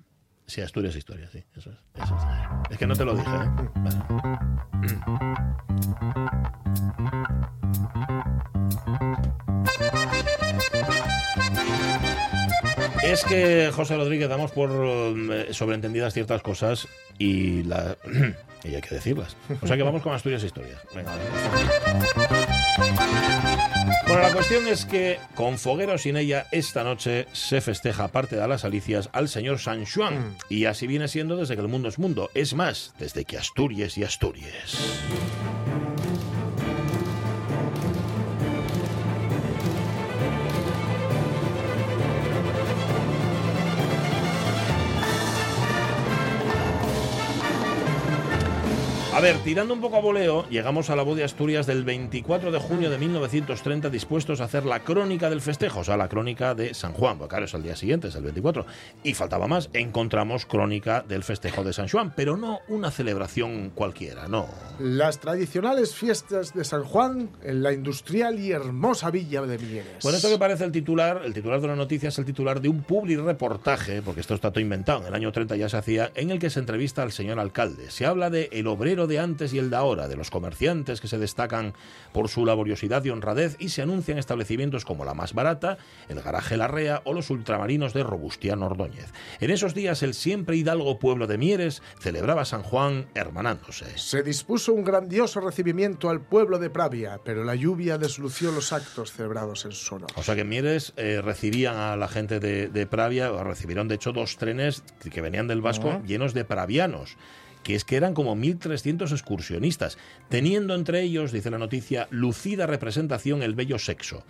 [0.45, 1.43] Sí, Asturias Historia, sí.
[1.55, 2.71] Eso es, eso es.
[2.71, 3.49] Es que no te lo dije, ¿eh?
[3.75, 3.97] Vale.
[13.13, 16.87] Es que, José Rodríguez, damos por eh, sobreentendidas ciertas cosas
[17.19, 17.95] y, la,
[18.63, 19.37] y hay que decirlas.
[19.61, 20.79] O sea que vamos con Asturias Historias.
[20.95, 21.11] Venga,
[24.07, 28.35] bueno, la cuestión es que con foguera o sin ella, esta noche se festeja parte
[28.35, 30.35] de las alicias al señor San Juan.
[30.49, 32.31] Y así viene siendo desde que el mundo es mundo.
[32.33, 34.75] Es más, desde que Asturias y Asturias.
[49.23, 52.59] Ver, tirando un poco a voleo, llegamos a la voz de Asturias del 24 de
[52.59, 56.73] junio de 1930 dispuestos a hacer la crónica del festejo, o sea, la crónica de
[56.73, 58.65] San Juan, porque claro, es el día siguiente, es el 24.
[59.01, 64.27] Y faltaba más, encontramos crónica del festejo de San Juan, pero no una celebración cualquiera,
[64.27, 64.49] no.
[64.77, 70.03] Las tradicionales fiestas de San Juan en la industrial y hermosa villa de Mieres.
[70.03, 72.67] Bueno, esto que parece el titular, el titular de la noticia es el titular de
[72.67, 76.11] un public reportaje, porque esto está todo inventado, en el año 30 ya se hacía,
[76.15, 77.89] en el que se entrevista al señor alcalde.
[77.89, 81.07] Se habla de el obrero de antes y el de ahora, de los comerciantes que
[81.07, 81.73] se destacan
[82.11, 85.77] por su laboriosidad y honradez y se anuncian establecimientos como la más barata,
[86.09, 89.11] el garaje Larrea o los ultramarinos de Robustiano Ordóñez.
[89.39, 93.97] En esos días el siempre hidalgo pueblo de Mieres celebraba San Juan hermanándose.
[93.97, 99.11] Se dispuso un grandioso recibimiento al pueblo de Pravia, pero la lluvia deslució los actos
[99.11, 100.09] celebrados en su honor.
[100.15, 103.95] O sea que en Mieres eh, recibían a la gente de, de Pravia, recibieron de
[103.95, 107.17] hecho dos trenes que- que venían del Vasco llenos de pravianos
[107.63, 109.97] que es que eran como 1.300 excursionistas,
[110.29, 114.23] teniendo entre ellos, dice la noticia, lucida representación el bello sexo.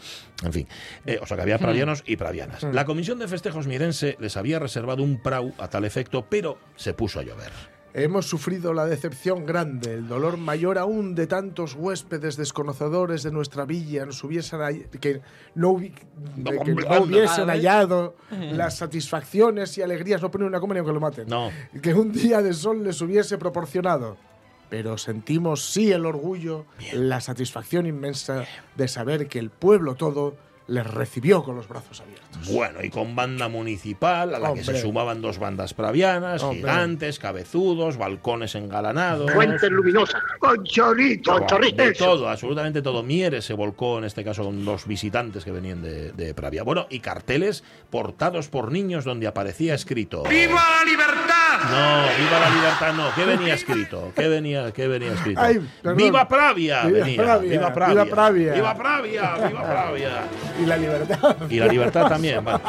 [0.43, 0.67] En fin,
[1.05, 2.63] eh, o sea que había pravianos y pravianas.
[2.63, 6.93] La Comisión de Festejos Mirense les había reservado un prau a tal efecto, pero se
[6.93, 7.51] puso a llover.
[7.95, 13.65] Hemos sufrido la decepción grande, el dolor mayor aún de tantos huéspedes desconocedores de nuestra
[13.65, 14.59] villa nos hubiesen
[14.99, 15.21] que
[15.53, 15.93] no, hubi-
[16.35, 20.93] de que no hubiesen hallado las satisfacciones y alegrías, no poner una coma ni aunque
[20.93, 21.51] lo maten, No.
[21.83, 24.17] que un día de sol les hubiese proporcionado.
[24.71, 30.35] Pero sentimos sí el orgullo, la satisfacción inmensa de saber que el pueblo todo
[30.67, 32.49] les recibió con los brazos abiertos.
[32.51, 36.59] Bueno, y con banda municipal, a la que se sumaban dos bandas pravianas, Hombre.
[36.59, 39.31] gigantes, cabezudos, balcones engalanados.
[39.31, 41.83] Fuentes luminosas, con chorrito, con chorrito.
[41.83, 42.05] De eso.
[42.05, 43.03] todo, absolutamente todo.
[43.03, 46.63] Mieres se volcó en este caso con los visitantes que venían de, de Pravia.
[46.63, 50.23] Bueno, y carteles portados por niños donde aparecía escrito.
[50.23, 51.42] ¡Viva la libertad!
[51.69, 53.13] No, viva la libertad, no.
[53.15, 54.11] ¿Qué venía escrito?
[54.15, 55.39] ¿Qué venía, qué venía escrito?
[55.41, 55.59] Ay.
[55.95, 56.85] ¡Viva Pravia!
[56.85, 57.21] Viva venía.
[57.23, 57.93] Pravia, ¡Viva Pravia!
[57.93, 58.53] viva Pravia.
[58.53, 59.35] ¡Viva Pravia!
[59.47, 60.23] ¡Viva Pravia!
[60.61, 61.35] Y la libertad.
[61.49, 62.43] Y la libertad también.
[62.43, 62.63] vale.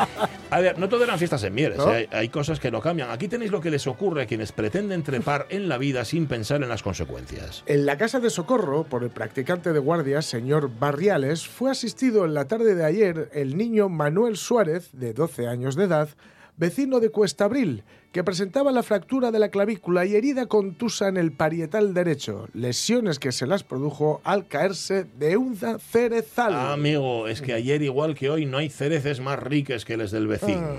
[0.50, 1.92] A ver, no todo eran fiestas en Mieres, ¿No?
[1.92, 2.09] ¿eh?
[2.12, 3.11] hay, hay cosas que no cambian.
[3.11, 6.62] Aquí tenéis lo que les ocurre a quienes pretenden trepar en la vida sin pensar
[6.62, 7.64] en las consecuencias.
[7.66, 12.35] En la casa de socorro, por el practicante de guardia, señor Barriales, fue asistido en
[12.35, 16.09] la tarde de ayer el niño Manuel Suárez, de 12 años de edad,
[16.57, 17.83] vecino de Cuesta Abril,
[18.14, 23.18] que presentaba la fractura de la clavícula y herida contusa en el parietal derecho, lesiones
[23.18, 26.55] que se las produjo al caerse de un cerezal.
[26.55, 30.12] Ah, amigo, es que ayer igual que hoy no hay cereces más ricas que les
[30.12, 30.77] del vecino.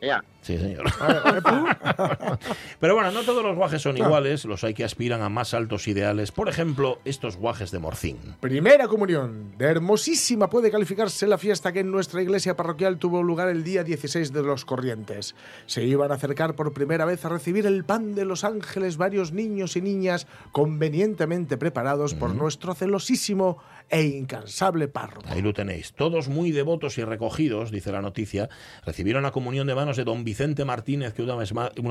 [0.00, 0.22] Ya.
[0.42, 0.84] Sí, señor.
[2.78, 5.88] Pero bueno, no todos los guajes son iguales, los hay que aspiran a más altos
[5.88, 6.30] ideales.
[6.30, 8.18] Por ejemplo, estos guajes de Morcín.
[8.38, 9.54] Primera comunión.
[9.58, 13.82] De hermosísima puede calificarse la fiesta que en nuestra iglesia parroquial tuvo lugar el día
[13.82, 15.34] 16 de los Corrientes.
[15.66, 19.32] Se iban a acercar por primera vez a recibir el pan de los ángeles varios
[19.32, 23.56] niños y niñas convenientemente preparados por nuestro celosísimo
[23.88, 25.28] e incansable párroco.
[25.28, 25.92] Ahí lo tenéis.
[25.92, 28.48] Todos muy devotos y recogidos, dice la noticia,
[28.84, 31.36] recibieron la comunión de manos de don Vicente Martínez, que una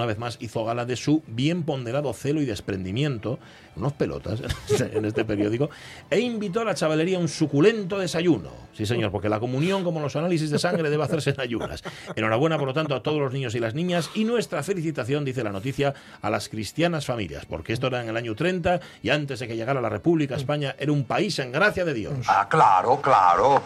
[0.05, 3.39] vez más, hizo gala de su bien ponderado celo y desprendimiento,
[3.75, 4.41] unos pelotas
[4.93, 5.69] en este periódico,
[6.09, 8.51] e invitó a la chavalería un suculento desayuno.
[8.73, 11.81] Sí, señor, porque la comunión, como los análisis de sangre, debe hacerse en ayunas.
[12.15, 15.43] Enhorabuena, por lo tanto, a todos los niños y las niñas y nuestra felicitación, dice
[15.43, 19.39] la noticia, a las cristianas familias, porque esto era en el año 30 y antes
[19.39, 22.13] de que llegara la República España era un país en gracia de Dios.
[22.27, 23.61] Ah, claro, claro.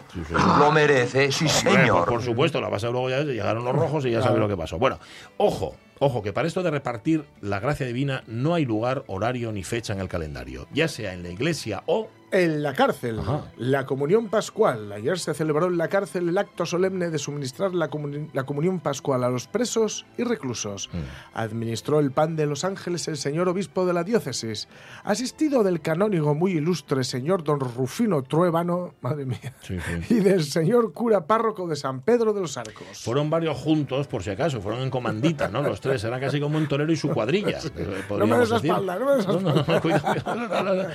[0.60, 2.00] Lo merece, sí, Hombre, señor.
[2.06, 4.58] Por, por supuesto, la base luego ya llegaron los rojos y ya sabes lo que
[4.58, 4.78] pasó.
[4.78, 5.00] Bueno,
[5.38, 9.64] ojo, ojo, que para esto de repartir la gracia divina no hay lugar, horario ni
[9.64, 13.46] fecha en el calendario, ya sea en la iglesia o En la cárcel, Ajá.
[13.58, 14.92] la comunión pascual.
[14.92, 18.80] Ayer se celebró en la cárcel el acto solemne de suministrar la, comuni- la comunión
[18.80, 20.90] pascual a los presos y reclusos.
[21.34, 24.68] Administró el pan de los ángeles el señor obispo de la diócesis,
[25.04, 30.16] asistido del canónigo muy ilustre señor don Rufino Truébano, madre mía, Sí, sí.
[30.16, 32.86] y del señor cura párroco de San Pedro de los Arcos.
[33.04, 35.62] fueron varios juntos, por si acaso, fueron en comandita, ¿no?
[35.64, 37.58] Los tres, era casi como un torero y su cuadrilla.
[37.76, 40.90] eh, No me des la espalda, no me des la No, no, no, cuidado.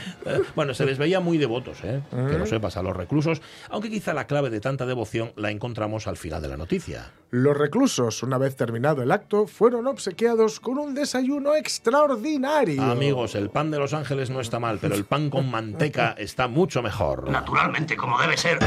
[0.55, 2.03] Bueno, se les veía muy devotos, ¿eh?
[2.11, 6.07] Que lo sepas, a los reclusos, aunque quizá la clave de tanta devoción la encontramos
[6.07, 7.11] al final de la noticia.
[7.31, 12.83] Los reclusos, una vez terminado el acto, fueron obsequiados con un desayuno extraordinario.
[12.83, 16.47] Amigos, el pan de los ángeles no está mal, pero el pan con manteca está
[16.47, 17.29] mucho mejor.
[17.29, 18.59] Naturalmente, como debe ser.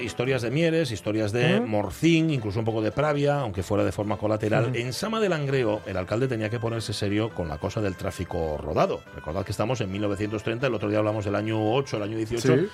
[0.00, 4.16] Historias de Mieres, historias de Morcín, incluso un poco de Pravia, aunque fuera de forma
[4.16, 4.74] colateral.
[4.74, 8.58] En Sama del Langreo, el alcalde tenía que ponerse serio con la cosa del tráfico
[8.58, 9.00] rodado.
[9.14, 12.40] Recordad que estamos en 1930, el otro día hablamos del año 8, el año 18.
[12.40, 12.68] Sí.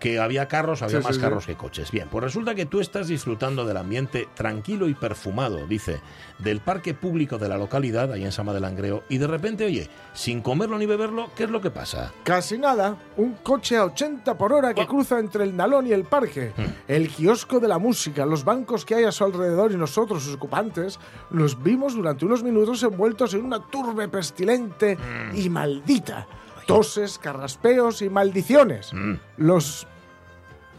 [0.00, 1.24] Que había carros, había Sí, más sí, sí.
[1.26, 1.90] carros que coches.
[1.92, 6.00] Bien, pues resulta que tú estás disfrutando del ambiente tranquilo y perfumado, dice,
[6.38, 9.88] del parque público de la localidad, ahí en Sama del Langreo, y de repente, oye,
[10.14, 12.12] sin comerlo ni beberlo, ¿qué es lo que pasa?
[12.24, 16.04] Casi nada, un coche a 80 por hora que cruza entre el Nalón y el
[16.04, 16.52] parque,
[16.88, 20.34] el kiosco de la música, los bancos que hay a su alrededor y nosotros, sus
[20.36, 20.98] ocupantes,
[21.30, 24.96] nos vimos durante unos minutos envueltos en una turbe pestilente
[25.34, 26.26] y maldita.
[26.66, 28.92] Toses, carraspeos y maldiciones.
[29.36, 29.86] Los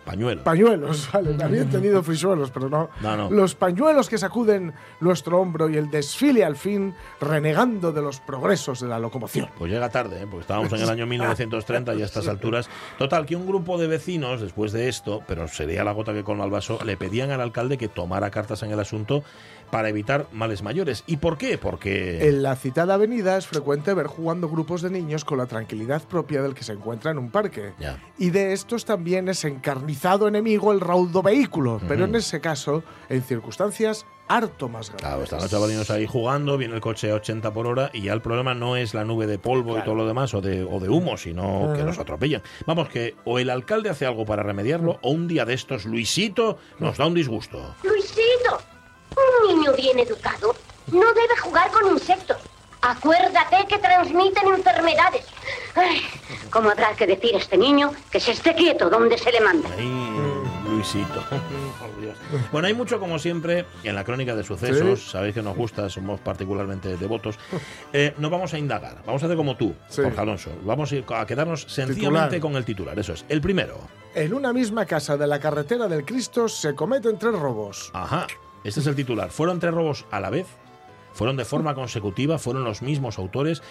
[0.05, 0.43] Pañuelo.
[0.43, 2.89] pañuelos, vale, me había entendido frisuelos, pero no.
[3.01, 3.29] No, no.
[3.29, 8.81] Los pañuelos que sacuden nuestro hombro y el desfile al fin, renegando de los progresos
[8.81, 9.47] de la locomoción.
[9.57, 10.25] Pues llega tarde, ¿eh?
[10.25, 12.67] porque estábamos en el año 1930 y a estas alturas.
[12.97, 16.45] Total, que un grupo de vecinos, después de esto, pero sería la gota que colma
[16.45, 19.23] el vaso, le pedían al alcalde que tomara cartas en el asunto
[19.71, 21.03] para evitar males mayores.
[21.07, 21.57] ¿Y por qué?
[21.57, 22.27] Porque...
[22.27, 26.41] En la citada avenida es frecuente ver jugando grupos de niños con la tranquilidad propia
[26.41, 27.73] del que se encuentra en un parque.
[27.79, 27.99] Ya.
[28.17, 33.23] Y de estos también es encarnizado enemigo el raudo vehículo, pero en ese caso, en
[33.23, 35.01] circunstancias harto más graves.
[35.01, 38.13] Claro, están los chavalinos ahí jugando, viene el coche a 80 por hora y ya
[38.13, 40.79] el problema no es la nube de polvo y todo lo demás o de, o
[40.79, 42.41] de humo, sino que nos atropellan.
[42.65, 46.57] Vamos, que o el alcalde hace algo para remediarlo o un día de estos Luisito
[46.79, 47.75] nos da un disgusto.
[47.83, 48.61] Luisito,
[49.41, 50.55] un niño bien educado
[50.91, 52.37] no debe jugar con insectos.
[52.81, 55.25] Acuérdate que transmiten enfermedades.
[55.75, 56.01] Ay,
[56.49, 59.69] ¿Cómo habrá que decir a este niño que se esté quieto donde se le manda?
[59.77, 60.11] Ay,
[60.67, 61.23] Luisito.
[61.79, 62.17] Por Dios.
[62.51, 65.11] Bueno, hay mucho, como siempre, en la crónica de sucesos.
[65.11, 67.37] Sabéis que nos gusta, somos particularmente devotos.
[67.93, 68.97] Eh, no vamos a indagar.
[69.05, 70.01] Vamos a hacer como tú, Sí.
[70.01, 70.49] Jorge Alonso.
[70.63, 72.41] Vamos a quedarnos sencillamente Titular.
[72.41, 72.97] con el titular.
[72.99, 73.25] Eso es.
[73.29, 73.77] El primero.
[74.15, 77.91] En una misma casa de la carretera del Cristo se cometen tres robos.
[77.93, 78.25] Ajá.
[78.63, 79.31] Este es el titular.
[79.31, 80.47] ¿Fueron tres robos a la vez?
[81.13, 82.39] ¿Fueron de forma consecutiva?
[82.39, 83.61] ¿Fueron los mismos autores?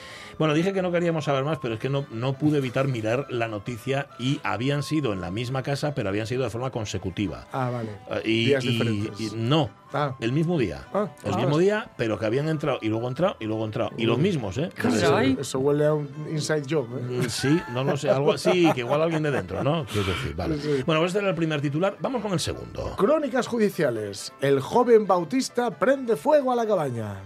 [0.41, 3.27] Bueno, dije que no queríamos saber más, pero es que no, no pude evitar mirar
[3.29, 7.47] la noticia y habían sido en la misma casa, pero habían sido de forma consecutiva.
[7.53, 7.91] Ah, vale.
[8.11, 9.21] Eh, Y, Días y- diferentes.
[9.21, 10.15] y no, Ah.
[10.21, 10.87] El mismo día.
[10.95, 11.09] Ah.
[11.25, 11.37] el Ah.
[11.37, 13.91] mismo día, pero que habían entrado y luego entrado y luego entrado.
[13.99, 14.71] Y los mismos, ¿eh?
[14.75, 15.37] Caray.
[15.39, 16.87] Eso huele a un inside job.
[16.97, 17.03] ¿eh?
[17.03, 19.85] Mm, Sí, no lo sé, algo así, que igual alguien de dentro, ¿no?
[19.93, 20.59] Quiero decir, vale.
[20.59, 20.85] Sí.
[20.87, 21.97] Bueno, pues este era el primer titular.
[22.01, 22.95] Vamos con el segundo.
[22.97, 24.33] Crónicas judiciales.
[24.41, 27.17] El joven Bautista prende fuego a la cabaña.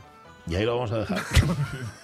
[0.48, 1.18] Y ahí lo vamos a dejar.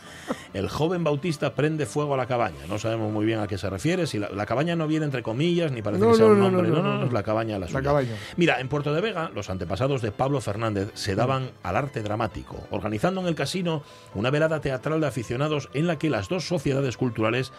[0.55, 2.59] El joven Bautista prende fuego a la cabaña.
[2.69, 4.07] No sabemos muy bien a qué se refiere.
[4.07, 6.39] Si la, la cabaña no viene entre comillas, ni parece No, que sea no, un
[6.41, 6.69] no, nombre.
[6.71, 7.83] no, No, no, es la cabaña la suya.
[7.83, 8.15] cabaña.
[8.37, 12.67] Mira, en Puerto de Vega, los antepasados de Pablo Fernández se daban al arte dramático,
[12.71, 13.83] organizando en el casino
[14.15, 17.53] una velada teatral de aficionados en la que las dos sociedades culturales,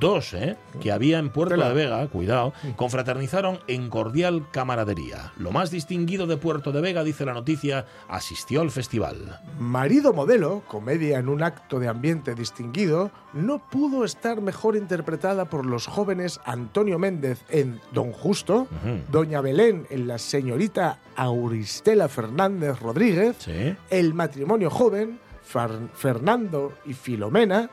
[0.00, 0.56] dos, ¿eh?
[0.80, 1.68] que había en Puerto Tela.
[1.68, 5.32] de Vega, cuidado, confraternizaron en cordial camaradería.
[5.38, 9.40] Lo más distinguido de Puerto de Vega, dice la noticia, asistió al festival.
[9.58, 15.64] Marido modelo, comedia en un acto de ambiente distinguido, no pudo estar mejor interpretada por
[15.64, 18.66] los jóvenes Antonio Méndez en Don Justo,
[19.10, 23.74] Doña Belén en la señorita Auristela Fernández Rodríguez, Sí.
[23.90, 25.18] el matrimonio joven,
[25.50, 27.70] Fer- Fernando y Filomena,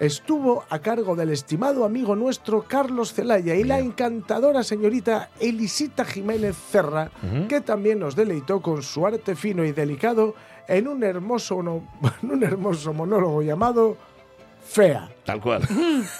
[0.00, 6.56] estuvo a cargo del estimado amigo nuestro Carlos Celaya y la encantadora señorita Elisita Jiménez
[6.70, 7.10] Cerra,
[7.48, 10.34] que también nos deleitó con su arte fino y delicado
[10.68, 11.82] en un hermoso, no-
[12.22, 13.96] en un hermoso monólogo llamado
[14.66, 15.62] Fea, Tal cual.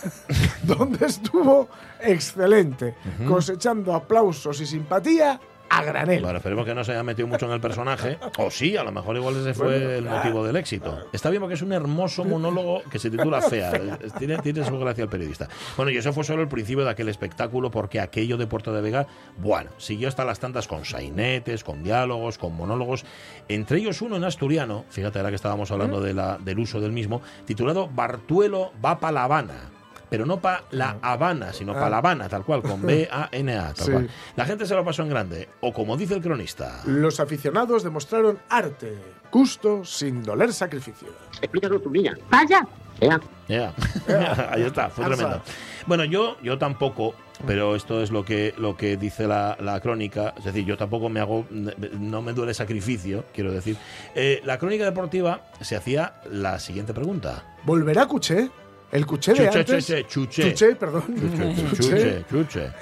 [0.63, 1.69] donde estuvo
[2.01, 2.95] excelente,
[3.27, 5.41] cosechando aplausos y simpatía
[5.79, 6.23] a granel.
[6.23, 8.19] Bueno, esperemos que no se haya metido mucho en el personaje.
[8.39, 11.07] O sí, a lo mejor igual ese fue Bueno, el motivo del éxito.
[11.13, 13.99] Está bien porque es un hermoso monólogo que se titula Fea.
[14.19, 15.49] Tiene, tiene su gracia el periodista.
[15.77, 18.83] Bueno, y eso fue solo el principio de aquel espectáculo porque aquello de Puerto de
[18.83, 19.07] Vega,
[19.39, 23.05] bueno, siguió hasta las tantas con sainetes, con diálogos, con monólogos.
[23.49, 26.93] Entre ellos uno en asturiano, fíjate ahora que estábamos hablando de la, del uso del
[26.93, 29.74] mismo, titulado Bartuelo va pa' La Habana.
[30.15, 31.91] Pero no para La Habana, sino para Ah.
[31.91, 33.91] La Habana, tal cual, con B-A-N-A, tal Sí.
[33.91, 34.09] cual.
[34.37, 36.83] La gente se lo pasó en grande, o como dice el cronista.
[36.87, 38.97] Los aficionados demostraron arte,
[39.33, 41.09] gusto, sin doler sacrificio.
[41.43, 42.17] Explícalo tú, niña.
[42.31, 42.65] Vaya.
[43.01, 43.21] Ea.
[43.49, 43.75] Ya.
[44.53, 45.43] Ahí está, fue tremendo.
[45.89, 50.33] Bueno, yo, yo tampoco, pero esto es lo que, lo que dice la, la crónica,
[50.39, 53.77] es decir, yo tampoco me hago, no me duele sacrificio, quiero decir.
[54.15, 57.43] Eh, la crónica deportiva se hacía la siguiente pregunta.
[57.65, 58.49] ¿Volverá Cuché?
[58.95, 60.07] El Cuché de Chuche, antes.
[60.07, 61.03] Chuché, perdón.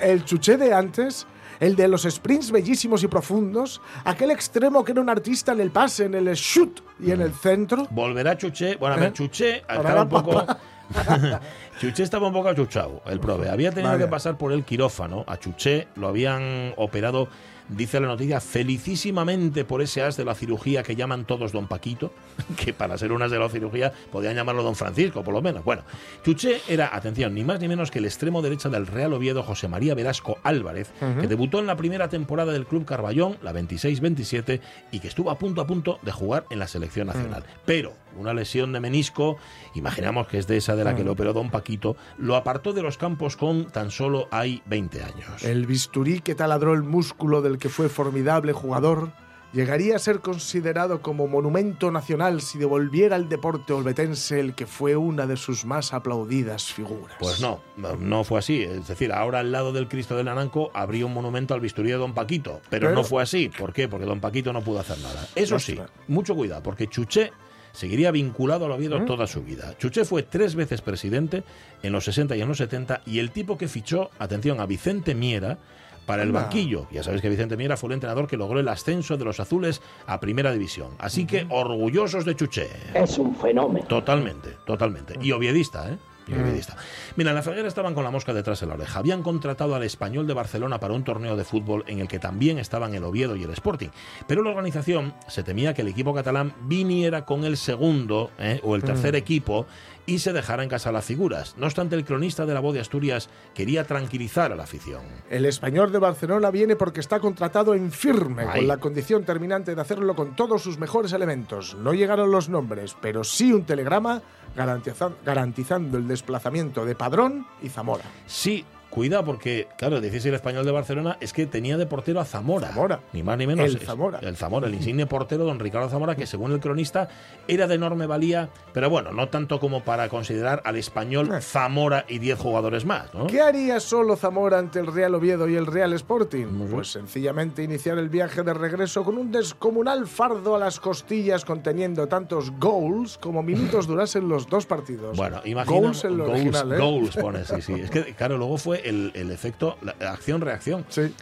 [0.01, 1.27] El Chuché de antes.
[1.59, 3.81] El de los sprints bellísimos y profundos.
[4.05, 7.33] Aquel extremo que era un artista en el pase, en el shoot y en el
[7.33, 7.87] centro.
[7.91, 8.77] Volverá Chuché.
[8.77, 9.13] Bueno, a ver, ¿Eh?
[9.15, 10.47] Chuché estaba un poco.
[11.81, 13.49] Chuché estaba un poco achuchado, el prove.
[13.49, 14.05] Había tenido Vaya.
[14.05, 15.25] que pasar por el quirófano.
[15.27, 17.29] A Chuché lo habían operado,
[17.69, 22.13] dice la noticia, felicísimamente por ese as de la cirugía que llaman todos Don Paquito,
[22.57, 25.65] que para ser un as de la cirugía podían llamarlo Don Francisco, por lo menos.
[25.65, 25.83] Bueno,
[26.25, 29.69] Chuché era, atención, ni más ni menos que el extremo derecha del Real Oviedo, José
[29.69, 35.01] María Velasco Álvarez, que debutó en la primera temporada del Club Carballón, la 26-27, y
[35.01, 37.45] que estuvo a punto a punto de jugar en la selección nacional.
[37.65, 39.37] Pero una lesión de menisco,
[39.75, 42.83] imaginamos que es de esa de la que lo operó Don Paquito, lo apartó de
[42.83, 45.43] los campos con tan solo hay 20 años.
[45.43, 49.13] El bisturí que taladró el músculo del que fue formidable jugador.
[49.53, 54.97] Llegaría a ser considerado como monumento nacional si devolviera al deporte olbetense el que fue
[54.97, 57.15] una de sus más aplaudidas figuras.
[57.21, 58.63] Pues no, no, fue así.
[58.63, 61.97] Es decir, ahora al lado del Cristo del Ananco habría un monumento al bisturí de
[61.97, 62.63] Don Paquito.
[62.71, 63.51] Pero, Pero- no fue así.
[63.51, 63.89] ¿Por qué?
[63.89, 65.29] Porque Don Paquito no pudo hacer nada.
[65.35, 67.31] Eso sí, mucho cuidado, porque Chuché
[67.73, 69.77] seguiría vinculado al Oviedo toda su vida.
[69.77, 71.43] Chuché fue tres veces presidente
[71.83, 75.15] en los 60 y en los 70 y el tipo que fichó, atención, a Vicente
[75.15, 75.59] Miera
[76.07, 76.43] para el Anda.
[76.43, 76.87] banquillo.
[76.91, 79.81] Ya sabéis que Vicente Miera fue el entrenador que logró el ascenso de los azules
[80.07, 80.91] a primera división.
[80.99, 82.69] Así que orgullosos de Chuché.
[82.95, 83.87] Es un fenómeno.
[83.87, 85.15] Totalmente, totalmente.
[85.21, 85.99] Y oviedista, ¿eh?
[86.29, 86.77] Y oviedista.
[87.17, 89.01] Mira, en la Felguera estaban con la mosca detrás de la oreja.
[89.01, 92.59] Habían contratado al español de Barcelona para un torneo de fútbol en el que también
[92.59, 93.89] estaban el Oviedo y el Sporting.
[94.29, 98.61] Pero la organización se temía que el equipo catalán viniera con el segundo ¿eh?
[98.63, 99.67] o el tercer equipo
[100.07, 101.55] y se dejara en casa las figuras.
[101.57, 105.01] No obstante, el cronista de la voz de Asturias quería tranquilizar a la afición.
[105.31, 108.61] El español de Barcelona viene porque está contratado en firme, Ay.
[108.61, 111.77] con la condición terminante de hacerlo con todos sus mejores elementos.
[111.77, 114.23] No llegaron los nombres, pero sí un telegrama
[114.57, 118.05] garantiza- garantizando el desplazamiento de Padrón y Zamora.
[118.27, 122.25] Sí, cuida porque, claro, decís el español de Barcelona es que tenía de portero a
[122.27, 122.69] Zamora.
[122.69, 123.01] Zamora.
[123.15, 123.65] Ni más ni menos.
[123.67, 124.19] El Es- Zamora.
[124.21, 127.09] El Zamora, el insigne portero don Ricardo Zamora, que según el cronista
[127.49, 132.19] era de enorme valía, pero bueno, no tanto como para considerar al español Zamora y
[132.19, 133.27] 10 jugadores más, ¿no?
[133.29, 136.47] ¿Qué haría solo Zamora ante el Real Oviedo y el Real Sporting?
[136.71, 142.07] Pues sencillamente iniciar el viaje de regreso con un descomunal fardo a las costillas conteniendo
[142.09, 145.17] tantos goals como minutos durasen los dos partidos.
[145.17, 145.79] Bueno, imagina.
[145.81, 146.79] Goals en lo goals, original, ¿eh?
[146.79, 147.73] goals pone, sí, sí.
[147.83, 150.85] Es que, claro, luego fue el, el efecto acción-reacción.
[150.89, 151.15] Sí.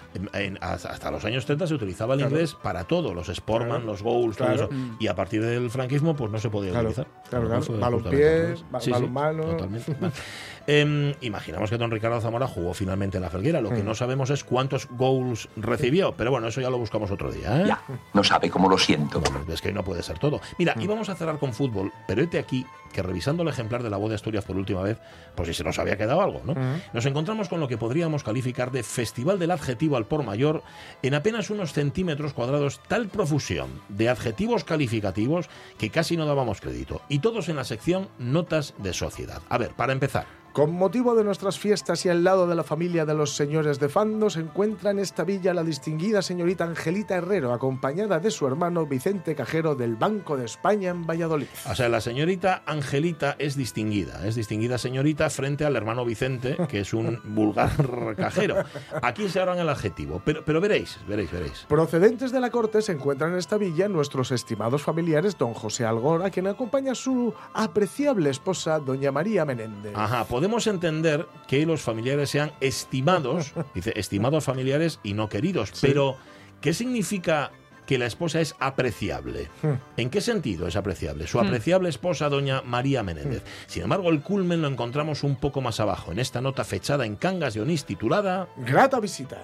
[0.61, 3.87] Hasta los años 30 se utilizaba el inglés para todo, los Sportman, Claro.
[3.87, 4.69] los goals, todo eso.
[4.99, 7.07] Y a partir del franquismo, pues no se podía utilizar.
[7.29, 7.63] claro, claro.
[7.63, 8.65] fue Balompié, justamente al revés.
[8.71, 10.13] ba- balonmano.
[10.73, 13.61] Em, imaginamos que don Ricardo Zamora jugó finalmente en la Felguera.
[13.61, 13.87] Lo que Mm.
[13.87, 16.13] no sabemos es cuántos goals recibió.
[16.17, 17.63] Pero bueno, eso ya lo buscamos otro día.
[17.67, 17.75] ¿eh?
[18.15, 19.19] No sabe cómo lo siento.
[19.21, 20.41] Bueno, es que no puede ser todo.
[20.59, 20.83] Mira, Mm.
[20.83, 24.11] íbamos a cerrar con fútbol, pero este aquí que revisando el ejemplar de la voz
[24.11, 24.99] de Asturias por última vez,
[25.35, 26.55] pues si se nos había quedado algo, ¿no?
[26.55, 26.81] Mm.
[26.93, 30.63] Nos encontramos con lo que podríamos calificar de festival del adjetivo al por mayor
[31.03, 35.49] en apenas unos centímetros cuadrados, tal profusión de adjetivos calificativos
[35.79, 37.01] que casi no dábamos crédito.
[37.09, 39.43] Y todos en la sección Notas de Sociedad.
[39.49, 40.27] A ver, para empezar.
[40.61, 43.89] Con motivo de nuestras fiestas y al lado de la familia de los señores de
[43.89, 48.85] Fando, se encuentra en esta villa la distinguida señorita Angelita Herrero, acompañada de su hermano
[48.85, 51.47] Vicente Cajero del Banco de España en Valladolid.
[51.65, 56.81] O sea, la señorita Angelita es distinguida, es distinguida señorita frente al hermano Vicente, que
[56.81, 57.71] es un vulgar
[58.19, 58.57] cajero.
[59.01, 61.65] Aquí se ahorran el adjetivo, pero, pero veréis, veréis, veréis.
[61.71, 66.29] Procedentes de la corte se encuentran en esta villa nuestros estimados familiares don José Algora,
[66.29, 69.95] quien acompaña a su apreciable esposa doña María Menéndez.
[69.97, 76.17] Ajá, podemos entender que los familiares sean estimados, dice, estimados familiares y no queridos, pero
[76.61, 77.53] ¿qué significa
[77.87, 79.49] que la esposa es apreciable?
[79.97, 81.27] ¿En qué sentido es apreciable?
[81.27, 83.43] Su apreciable esposa, doña María Menéndez.
[83.67, 87.17] Sin embargo, el culmen lo encontramos un poco más abajo, en esta nota fechada en
[87.17, 89.43] Cangas de Onís titulada Grata visita.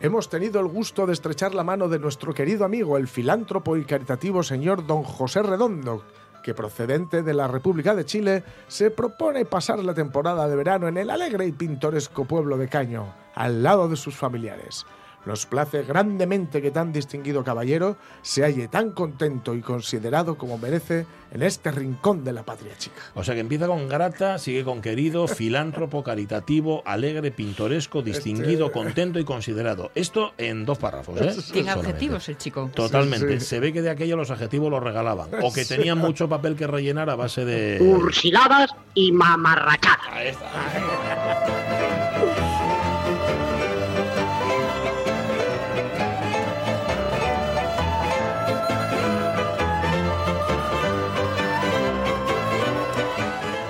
[0.00, 3.84] Hemos tenido el gusto de estrechar la mano de nuestro querido amigo, el filántropo y
[3.84, 6.04] caritativo señor don José Redondo,
[6.48, 10.96] que procedente de la República de Chile se propone pasar la temporada de verano en
[10.96, 14.86] el alegre y pintoresco pueblo de Caño, al lado de sus familiares.
[15.28, 21.04] Nos place grandemente que tan distinguido caballero se halle tan contento y considerado como merece
[21.30, 22.96] en este rincón de la patria chica.
[23.14, 28.78] O sea que empieza con grata, sigue con querido, filántropo, caritativo, alegre, pintoresco, distinguido, Este-
[28.78, 29.90] contento y considerado.
[29.94, 31.36] Esto en dos párrafos, ¿eh?
[31.52, 32.70] Tiene adjetivos el chico.
[32.74, 33.34] Totalmente.
[33.34, 33.46] Sí, sí.
[33.46, 35.28] Se ve que de aquello los adjetivos los regalaban.
[35.42, 35.76] O que Sí.
[35.76, 37.82] tenían mucho papel que rellenar a base de.
[37.82, 39.98] Ursiladas y mamarrachadas.
[40.10, 40.48] Ahí está.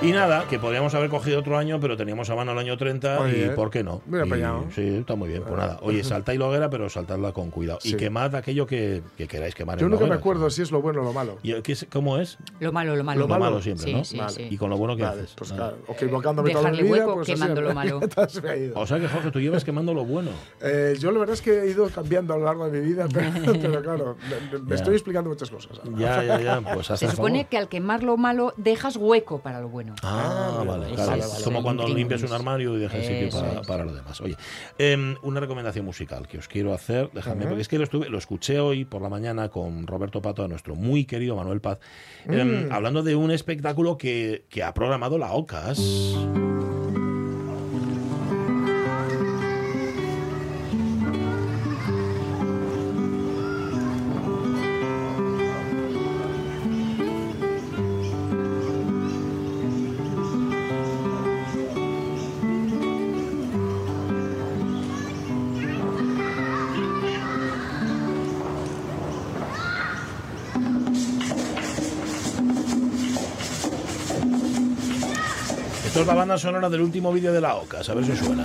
[0.09, 3.19] Y nada, que podríamos haber cogido otro año, pero teníamos a mano el año 30
[3.19, 3.49] Muy y.
[3.55, 4.01] ¿por qué no?
[4.05, 5.43] Mira Y- sí, está muy bien.
[5.43, 7.79] Pues nada, oye, saltáis la hoguera, pero saltadla con cuidado.
[7.83, 7.97] Y Sí.
[7.97, 11.03] quemad aquello que, que queráis quemar Yo nunca me acuerdo si es lo bueno o
[11.05, 11.37] lo malo.
[11.43, 12.37] ¿Y qué es- ¿Cómo es?
[12.59, 13.21] Lo malo, lo malo.
[13.21, 14.03] Lo malo siempre, Sí, ¿no?
[14.03, 14.29] sí, Vale.
[14.31, 14.47] sí.
[14.49, 15.33] Y con lo bueno que Vale, haces.
[15.35, 17.99] pues claro, o equivocándome toda mi vida, hueco pues quemando lo malo.
[18.75, 20.31] O sea que, Jorge, tú llevas quemando lo bueno.
[20.61, 23.07] Eh, yo la verdad es que he ido cambiando a lo largo de mi vida,
[23.13, 23.31] pero,
[23.61, 24.17] pero claro,
[24.65, 25.79] me, estoy explicando muchas cosas.
[25.97, 26.61] Ya, ya, ya.
[26.61, 29.95] Pues hasta Se supone que al quemar lo malo dejas hueco para lo bueno.
[30.01, 31.15] Ah, vale, Ese claro.
[31.15, 33.29] es Es el como cuando limpias un armario y dejas sitio
[33.67, 34.21] para, lo demás.
[34.21, 34.35] Oye,
[34.77, 38.17] em, una recomendación musical que os quiero hacer, dejadme, porque es que lo, estuve, lo
[38.17, 41.79] escuché hoy por la mañana con Roberto Pato, a nuestro muy querido Manuel Paz,
[42.25, 42.71] em, Mm.
[42.71, 45.79] hablando de un espectáculo que, que ha programado la OCAS.
[76.29, 78.43] Banda sonora del último vídeo de la OCAS, a ver si suena.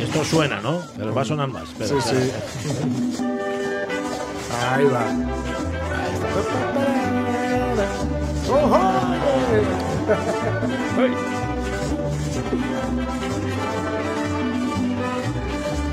[0.00, 0.82] Esto suena, ¿no?
[0.96, 1.64] Pero va a sonar más.
[1.64, 2.40] Espera, Sí, espera.
[2.62, 3.24] sí.
[4.72, 5.04] Ahí va.
[8.48, 8.78] ¡Ojo!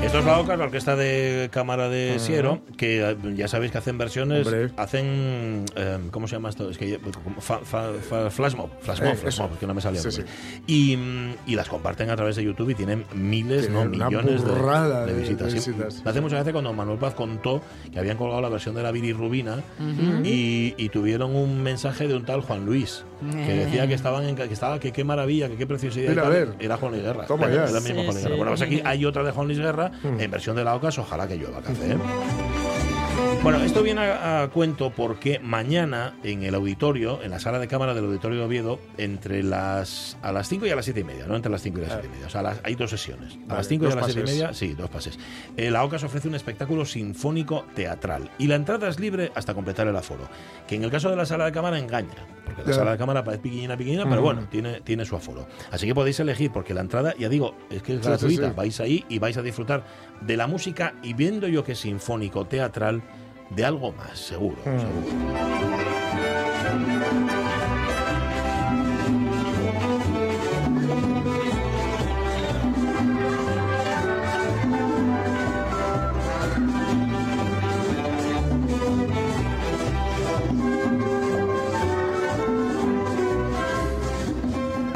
[0.08, 3.98] Esto es la la Orquesta de Cámara de Siero, que eh, ya sabéis que hacen
[3.98, 4.70] versiones, Hombre.
[4.78, 6.70] hacen, eh, ¿cómo se llama esto?
[6.70, 9.42] Es que como fa- fa- fa- flash mob, flash mob, Eh, flash eso.
[9.42, 10.00] mob, que no me salía.
[10.00, 10.22] Sí.
[10.66, 14.42] Y, mm, y las comparten a través de YouTube y tienen miles, no Tienen millones
[14.44, 15.52] de, burrada de de- visitas.
[15.52, 17.60] Sí, me hace mucha gracia cuando Manuel Paz contó
[17.92, 19.62] que habían colgado la versión de la Rubina
[20.24, 24.36] y, y tuvieron un mensaje de un tal Juan Luis que decía que estaban en,
[24.36, 26.06] que estaba que qué maravilla, que qué preciosidad.
[26.06, 26.32] y Mira, a tal.
[26.32, 26.54] ver.
[26.60, 27.26] Era Juan Luis Guerra.
[27.26, 27.68] Toma era, ya.
[27.70, 28.22] era el mismo Sí, Juan Luis sí.
[28.24, 28.36] Guerra.
[28.36, 31.26] Bueno, pues aquí hay otra de Juan Luis Guerra en versión de la OCAS, ojalá
[31.28, 31.96] que llueva café.
[33.42, 37.68] Bueno, esto viene a, a cuento porque mañana en el auditorio, en la sala de
[37.68, 41.04] cámara del auditorio de Oviedo, entre las a las 5 y a las 7 y
[41.04, 42.26] media, no entre las 5 y las 7 y media.
[42.26, 43.34] O sea, las- hay dos sesiones.
[43.34, 45.18] A Vale, las 5 y a las 7 y media, sí, dos pases.
[45.56, 49.86] Eh, la OCAS ofrece un espectáculo sinfónico teatral y la entrada es libre hasta completar
[49.86, 50.28] el aforo.
[50.66, 52.14] Que en el caso de la sala de cámara engaña,
[52.44, 54.24] porque la sala de cámara parece piquillina, piquillina, pero Ujú.
[54.24, 55.46] bueno, tiene, tiene su aforo.
[55.70, 58.48] Así que podéis elegir, porque la entrada, ya digo, es que es Sí, sí, gratuita.
[58.48, 58.54] sí.
[58.56, 59.84] Vais ahí y vais a disfrutar
[60.20, 63.00] de la música y viendo yo que es sinfónico, teatral,
[63.50, 64.78] de algo más, seguro, Mm.
[64.80, 65.06] seguro.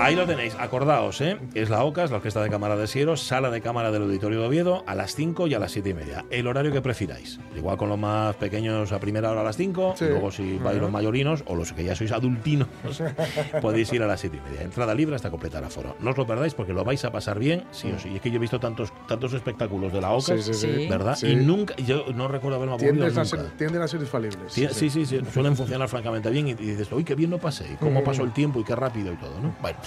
[0.03, 1.39] Ahí lo tenéis, acordaos, ¿eh?
[1.55, 4.47] Es la OCAS, la Orquesta de Cámara de Sieros, sala de cámara del Auditorio de
[4.49, 6.25] Oviedo, a las 5 y a las 7 y media.
[6.31, 7.39] El horario que prefiráis.
[7.57, 10.07] Igual con los más pequeños a primera hora a las 5, Sí.
[10.07, 12.67] y luego si vais los mayorinos o los que ya sois adultinos,
[13.61, 14.63] podéis ir a las 7 y media.
[14.65, 15.97] Entrada libre hasta completar aforo.
[16.01, 18.11] No os lo perdáis porque lo vais a pasar bien, sí o sí.
[18.13, 20.73] Y es que yo he visto tantos, tantos espectáculos de la OCAS, Sí, sí, sí.
[20.75, 20.89] Sí.
[20.89, 21.15] ¿verdad?
[21.17, 21.29] Sí.
[21.29, 23.37] Y nunca, yo no recuerdo haberme aburrido Tienden a, nunca.
[23.37, 24.53] ser, tienden a ser infalibles.
[24.53, 27.39] Sí, sí, sí, sí, suelen funcionar francamente bien y, y dices, uy, qué bien lo
[27.39, 29.55] pasé, y cómo pasó el tiempo y qué rápido y todo, ¿no?
[29.61, 29.79] Bueno,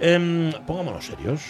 [0.00, 1.42] Em, pongámonos serios.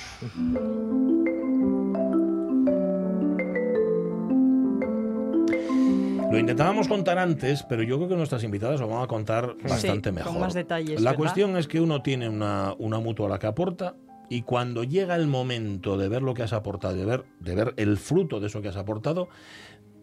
[6.30, 10.10] Lo intentábamos contar antes, pero yo creo que nuestras invitadas lo van a contar bastante
[10.10, 10.38] con mejor.
[10.38, 11.16] más detalles, La ¿verdad?
[11.16, 13.94] cuestión es que uno tiene una, una mutua a la que aporta
[14.28, 17.72] y cuando llega el momento de ver lo que has aportado, de ver, de ver
[17.78, 19.28] el fruto de eso que has aportado,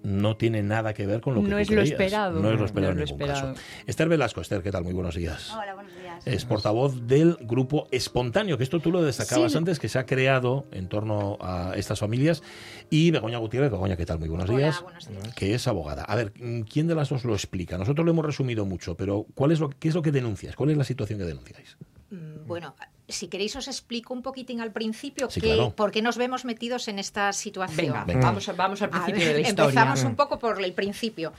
[0.05, 2.39] no tiene nada que ver con lo que No tú es lo esperado.
[2.39, 3.53] No es lo esperado es en lo ningún esperado.
[3.55, 3.65] caso.
[3.87, 4.83] Esther Velasco, Esther, ¿qué tal?
[4.83, 5.51] Muy buenos días.
[5.53, 6.25] Hola, buenos días.
[6.25, 9.57] Es portavoz del grupo Espontáneo, que esto tú lo destacabas Sí.
[9.57, 12.43] antes, que se ha creado en torno a estas familias.
[12.89, 14.19] Y Begoña Gutiérrez, Begoña, ¿qué tal?
[14.19, 14.81] Muy buenos Hola, días.
[14.81, 15.33] buenos días.
[15.35, 16.03] Que es abogada.
[16.03, 16.31] A ver,
[16.71, 17.77] ¿quién de las dos lo explica?
[17.77, 20.55] Nosotros lo hemos resumido mucho, pero ¿cuál es lo, ¿qué es lo que denuncias?
[20.55, 21.77] ¿Cuál es la situación que denunciáis?
[22.11, 22.75] Mm, Bueno,
[23.07, 25.75] si queréis os explico un poquitín al principio Sí, que, claro.
[25.75, 27.77] por qué nos vemos metidos en esta situación.
[27.77, 28.31] Venga, Venga.
[28.55, 29.69] Vamos, al principio ver, de la historia.
[29.69, 31.33] Empezamos un poco por el principio.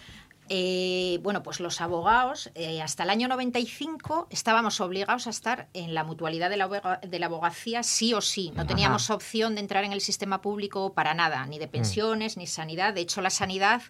[0.48, 5.92] Eh, bueno, pues los abogados, eh, hasta el año 95 estábamos obligados a estar en
[5.92, 8.52] la mutualidad de la, de la abogacía sí o sí.
[8.54, 12.46] No teníamos opción de entrar en el sistema público para nada, ni de pensiones, ni
[12.46, 12.94] sanidad.
[12.94, 13.82] De hecho, la sanidad,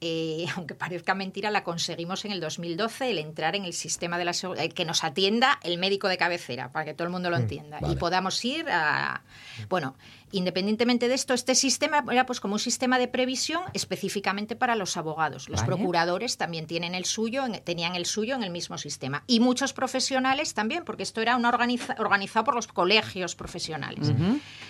[0.00, 4.24] eh, aunque parezca mentira, la conseguimos en el 2012, el entrar en el sistema de
[4.24, 7.30] la segu- eh, que nos atienda el médico de cabecera, para que todo el mundo
[7.30, 7.78] lo entienda.
[7.80, 7.94] vale.
[7.94, 9.22] Y podamos ir a...
[9.68, 9.96] Bueno,
[10.30, 14.96] independientemente de esto, este sistema era pues como un sistema de previsión específicamente para los
[14.96, 15.48] abogados.
[15.48, 15.74] Los Vale.
[15.76, 19.24] procuradores también tienen el suyo, en- tenían el suyo en el mismo sistema.
[19.26, 24.12] Y muchos profesionales también, porque esto era una organiza- organizado por los colegios profesionales.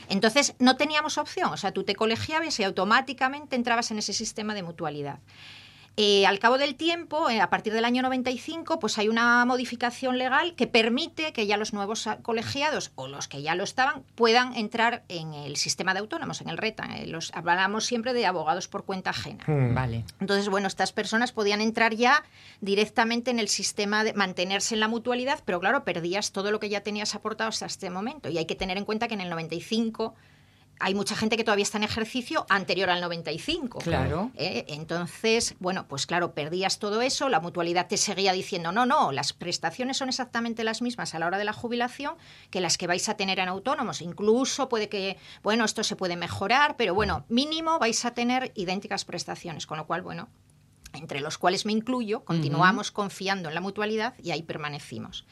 [0.09, 1.53] Entonces, no teníamos opción.
[1.53, 5.19] O sea, tú te colegiabas y automáticamente entrabas en ese sistema de mutualidad.
[6.01, 10.17] Eh, al cabo del tiempo, eh, a partir del año 95, pues hay una modificación
[10.17, 14.55] legal que permite que ya los nuevos colegiados o los que ya lo estaban puedan
[14.55, 16.99] entrar en el sistema de autónomos, en el RETA.
[16.99, 19.43] Eh, los, hablamos siempre de abogados por cuenta ajena.
[19.49, 20.05] Vale.
[20.21, 22.23] Entonces, bueno, estas personas podían entrar ya
[22.61, 26.69] directamente en el sistema de mantenerse en la mutualidad, pero claro, perdías todo lo que
[26.69, 28.29] ya tenías aportado hasta este momento.
[28.29, 30.15] Y hay que tener en cuenta que en el 95
[30.81, 33.81] hay mucha gente que todavía está en ejercicio anterior al 95.
[33.81, 34.31] Claro.
[34.37, 34.65] ¿eh?
[34.69, 39.33] Entonces, bueno, pues claro, perdías todo eso, la mutualidad te seguía diciendo, no, no, las
[39.33, 42.15] prestaciones son exactamente las mismas a la hora de la jubilación
[42.51, 44.03] que las que vais a tener en autónomos.
[44.03, 49.05] Incluso puede que, bueno, esto se puede mejorar, pero bueno, mínimo vais a tener idénticas
[49.05, 50.29] prestaciones, con lo cual, bueno,
[50.93, 55.25] entre los cuales me incluyo, continuamos confiando en la mutualidad y ahí permanecimos.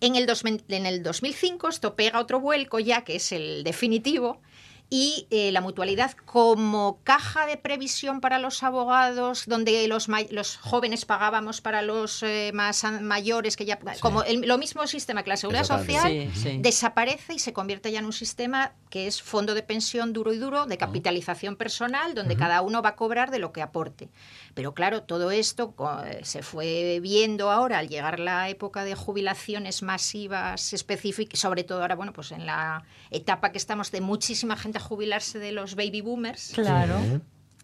[0.00, 4.42] En el, 2000 en el 2005 esto pega otro vuelco ya, que es el definitivo,
[4.88, 10.56] y eh, la mutualidad como caja de previsión para los abogados, donde los, ma- los
[10.58, 15.30] jóvenes pagábamos para los eh, más mayores, que ya como el- lo mismo sistema que
[15.30, 16.58] la seguridad social, Sí, sí.
[16.60, 20.38] desaparece y se convierte ya en un sistema que es fondo de pensión duro y
[20.38, 24.08] duro, de capitalización personal, donde cada uno va a cobrar de lo que aporte.
[24.56, 25.74] Pero claro, todo esto
[26.06, 31.82] eh, se fue viendo ahora al llegar la época de jubilaciones masivas específicas, sobre todo
[31.82, 35.74] ahora, bueno, pues en la etapa que estamos de muchísima gente a jubilarse de los
[35.74, 36.52] baby boomers.
[36.54, 36.98] Claro.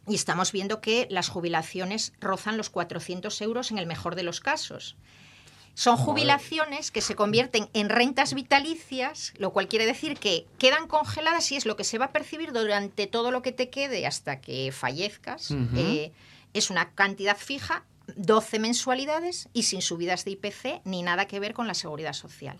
[0.07, 4.40] Y estamos viendo que las jubilaciones rozan los 400 euros en el mejor de los
[4.40, 4.95] casos.
[5.72, 11.51] Son jubilaciones que se convierten en rentas vitalicias, lo cual quiere decir que quedan congeladas
[11.53, 14.43] y es lo que se va a percibir durante todo lo que te quede hasta
[14.43, 15.51] que fallezcas.
[15.51, 15.78] Ujú.
[15.78, 16.12] Eh,
[16.55, 17.84] es una cantidad fija,
[18.16, 22.59] 12 mensualidades y sin subidas de IPC ni nada que ver con la seguridad social.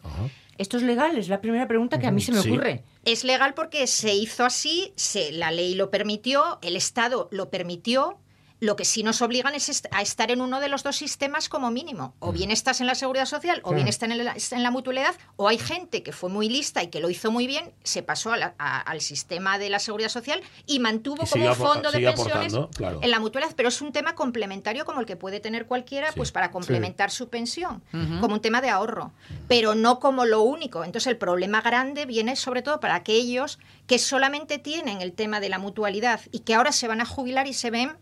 [0.59, 1.17] ¿Esto es legal?
[1.19, 2.51] Es la primera pregunta que a mí se me Sí.
[2.51, 2.85] ocurre.
[3.05, 8.19] Es legal porque se hizo así, se, la ley lo permitió, el Estado lo permitió.
[8.63, 11.49] Lo que sí nos obligan es est- a estar en uno de los dos sistemas
[11.49, 12.15] como mínimo.
[12.21, 15.17] O bien estás en la seguridad social, o bien estás en, la- en la mutualidad,
[15.35, 18.33] o hay gente que fue muy lista y que lo hizo muy bien, se pasó
[18.33, 21.91] a la- a- al sistema de la seguridad social y mantuvo Y como un fondo
[21.91, 23.01] de pensiones claro.
[23.03, 23.53] en la mutualidad.
[23.57, 27.29] Pero es un tema complementario como el que puede tener cualquiera, pues para complementar su
[27.31, 27.83] pensión,
[28.21, 29.11] como un tema de ahorro,
[29.49, 30.85] pero no como lo único.
[30.85, 33.59] Entonces el problema grande viene sobre todo para aquellos
[33.89, 37.49] que solamente tienen el tema de la mutualidad y que ahora se van a jubilar
[37.49, 37.97] y se ven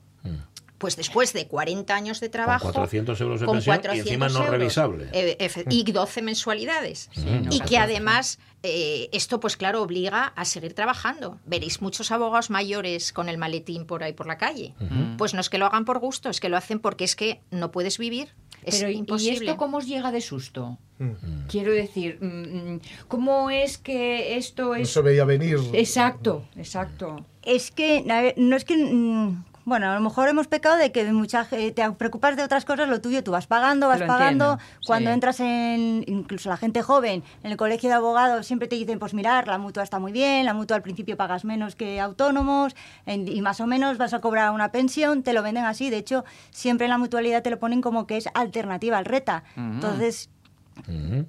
[0.81, 2.65] pues después de 40 años de trabajo.
[2.65, 5.09] Con 400 euros de con pensión y 400 encima no euros, revisable.
[5.13, 7.11] eh, efe- y 12 mensualidades.
[7.17, 11.39] no, y que además eh, esto, pues claro, obliga a seguir trabajando.
[11.45, 14.75] Veréis muchos abogados mayores con el maletín por ahí por la calle.
[15.19, 17.41] Pues no es que lo hagan por gusto, es que lo hacen porque es que
[17.51, 18.29] no puedes vivir.
[18.65, 19.33] Es Pero, ¿y- imposible.
[19.45, 20.79] ¿y esto cómo os llega de susto?
[21.49, 22.27] Quiero decir, mm,
[22.75, 24.91] mm, ¿cómo es que esto No es...
[24.91, 25.59] se veía venir.
[25.73, 27.25] Exacto, exacto.
[27.43, 28.77] Es que, ver, no es que.
[29.71, 32.89] Bueno, a lo mejor hemos pecado de que mucha ge- te preocupas de otras cosas,
[32.89, 34.55] lo tuyo tú vas pagando, vas Lo pagando.
[34.55, 35.15] entiendo, Cuando sí.
[35.15, 39.15] entras en, incluso la gente joven, en el colegio de abogados, siempre te dicen, pues
[39.15, 42.75] mirar, la mutua está muy bien, la mutua al principio pagas menos que autónomos
[43.07, 45.89] en- y más o menos vas a cobrar una pensión, te lo venden así.
[45.89, 49.45] De hecho, siempre en la mutualidad te lo ponen como que es alternativa al reta.
[49.57, 50.31] Entonces,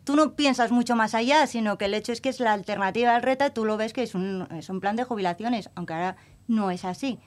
[0.03, 3.15] tú no piensas mucho más allá, sino que el hecho es que es la alternativa
[3.15, 5.93] al reta y tú lo ves que es un, es un plan de jubilaciones, aunque
[5.93, 6.15] ahora
[6.47, 7.19] no es así.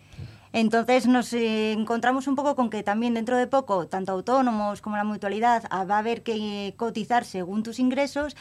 [0.55, 4.97] Entonces nos eh, encontramos un poco con que también dentro de poco, tanto autónomos como
[4.97, 8.37] la mutualidad, ah, va a haber que eh, cotizar según tus ingresos.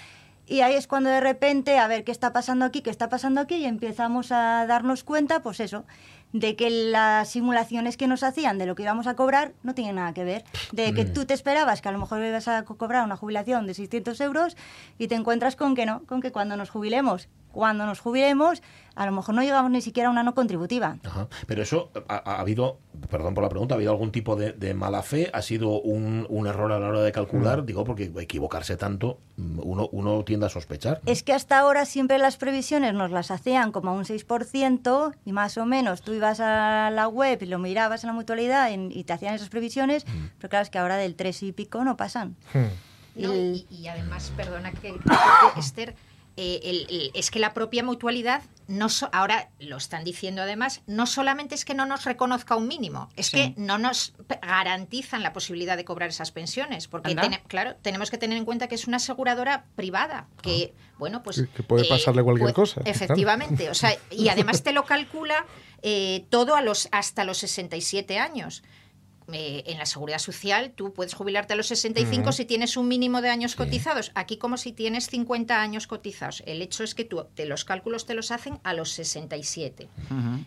[0.46, 3.42] Y ahí es cuando de repente, a ver qué está pasando aquí, qué está pasando
[3.42, 5.86] aquí, y empezamos a darnos cuenta, pues eso,
[6.34, 9.96] de que las simulaciones que nos hacían de lo que íbamos a cobrar no tienen
[9.96, 10.44] nada que ver.
[10.72, 13.66] De que tú te esperabas que a lo mejor ibas a co- cobrar una jubilación
[13.66, 14.56] de 600 euros
[15.00, 18.62] y te encuentras con que no, con que cuando nos jubilemos, cuando nos jubilemos,
[18.96, 20.98] a lo mejor no llegamos ni siquiera a una no contributiva.
[21.04, 21.28] Ajá.
[21.48, 22.80] Pero eso ha, ha habido,
[23.10, 25.30] perdón por la pregunta, ¿ha habido algún tipo de, de mala fe?
[25.34, 27.62] ¿Ha sido un, un error a la hora de calcular?
[27.64, 27.66] Mm.
[27.66, 31.00] Digo, porque equivocarse tanto, mm, uno, uno tiende a sospechar.
[31.06, 35.32] Es que hasta ahora siempre las previsiones nos las hacían como a un 6% y
[35.32, 38.92] más o menos tú ibas a la web y lo mirabas en la mutualidad en-
[38.92, 40.06] y te hacían esas previsiones,
[40.38, 42.36] pero claro, es que ahora del 3 y pico no pasan.
[43.16, 45.00] No, El- y, y además, perdona que, que- que,
[45.60, 45.96] Esther,
[46.38, 50.82] eh, el- el- es que la propia mutualidad, no so- ahora lo están diciendo además,
[50.88, 53.38] no solamente es que no nos reconozca un mínimo, es Sí.
[53.38, 57.16] que no nos garantizan la posibilidad de cobrar esas pensiones, porque
[57.48, 61.48] claro, tenemos que tener en cuenta que es una aseguradora privada, que bueno, pues Que-
[61.50, 62.90] que puede pasarle cualquier pues, cosa, claro.
[62.92, 65.46] Efectivamente, o sea, y además te lo calcula
[65.86, 68.64] eh, todo a los hasta los 67 años.
[69.32, 73.22] Eh, en la seguridad social tú puedes jubilarte a los 65 si tienes un mínimo
[73.22, 74.12] de años cotizados.
[74.16, 76.44] Aquí como si tienes 50 años cotizados.
[76.46, 79.88] El hecho es que tú, te, los cálculos te los hacen a los 67.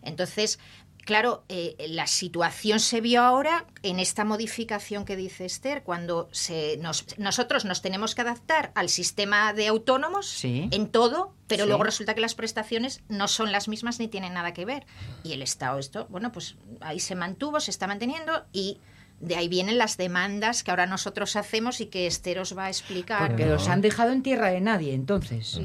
[0.03, 0.59] Entonces,
[1.07, 6.77] claro, eh, la situación se vio ahora en esta modificación que dice Esther, cuando se
[6.83, 10.69] nos, nosotros nos tenemos que adaptar al sistema de autónomos Sí.
[10.73, 11.69] en todo, pero Sí.
[11.69, 14.85] luego resulta que las prestaciones no son las mismas ni tienen nada que ver.
[15.25, 18.79] Y el Estado, esto, bueno, pues ahí se mantuvo, se está manteniendo y
[19.21, 22.69] de ahí vienen las demandas que ahora nosotros hacemos y que Esther os va a
[22.69, 23.29] explicar.
[23.29, 25.61] Porque los han dejado en tierra de nadie, entonces.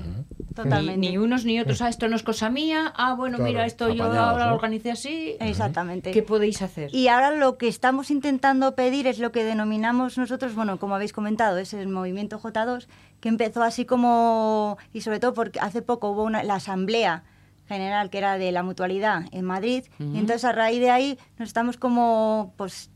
[0.56, 0.98] Totalmente.
[1.00, 1.82] Ni, ni unos ni otros.
[1.82, 2.94] Ah, esto no es cosa mía.
[2.96, 4.50] Ah, bueno, Claro, mira, esto yo ahora ¿no?
[4.52, 5.36] lo organicé así.
[5.40, 6.12] Exactamente.
[6.12, 6.94] ¿Qué podéis hacer?
[6.94, 11.14] Y ahora lo que estamos intentando pedir es lo que denominamos nosotros, bueno, como habéis
[11.14, 12.88] comentado, es el movimiento J2,
[13.20, 17.24] que empezó así como, y sobre todo porque hace poco hubo una, la asamblea
[17.68, 21.48] general que era de la mutualidad en Madrid, y entonces a raíz de ahí nos
[21.48, 22.90] estamos como, pues,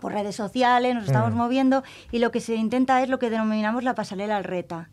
[0.00, 1.82] por redes sociales, nos estamos moviendo,
[2.12, 4.90] y lo que se intenta es lo que denominamos la pasarela al reta.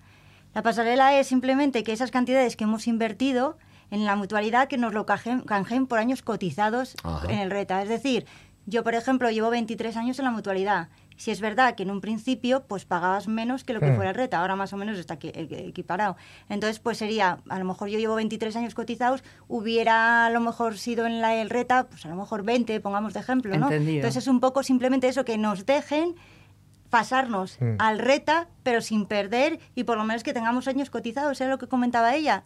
[0.53, 3.57] La pasarela es simplemente que esas cantidades que hemos invertido
[3.89, 7.31] en la mutualidad que nos lo canjeen por años cotizados Ajá.
[7.31, 7.81] en el reta.
[7.81, 8.25] Es decir,
[8.65, 10.89] yo, por ejemplo, llevo 23 años en la mutualidad.
[11.18, 13.95] Si es verdad que en un principio pues pagabas menos que lo que Hmm.
[13.95, 16.16] fuera el reta, ahora más o menos está equi- equi- equiparado.
[16.49, 20.78] Entonces, pues sería, a lo mejor yo llevo 23 años cotizados, hubiera a lo mejor
[20.78, 23.66] sido en la el reta, pues a lo mejor 20, pongamos de ejemplo, ¿no?
[23.68, 23.95] Entendido.
[23.97, 26.16] Entonces es un poco simplemente eso, que nos dejen
[26.89, 27.76] pasarnos Mm.
[27.80, 31.57] al reta, pero sin perder y por lo menos que tengamos años cotizados, era lo
[31.57, 32.43] que comentaba ella.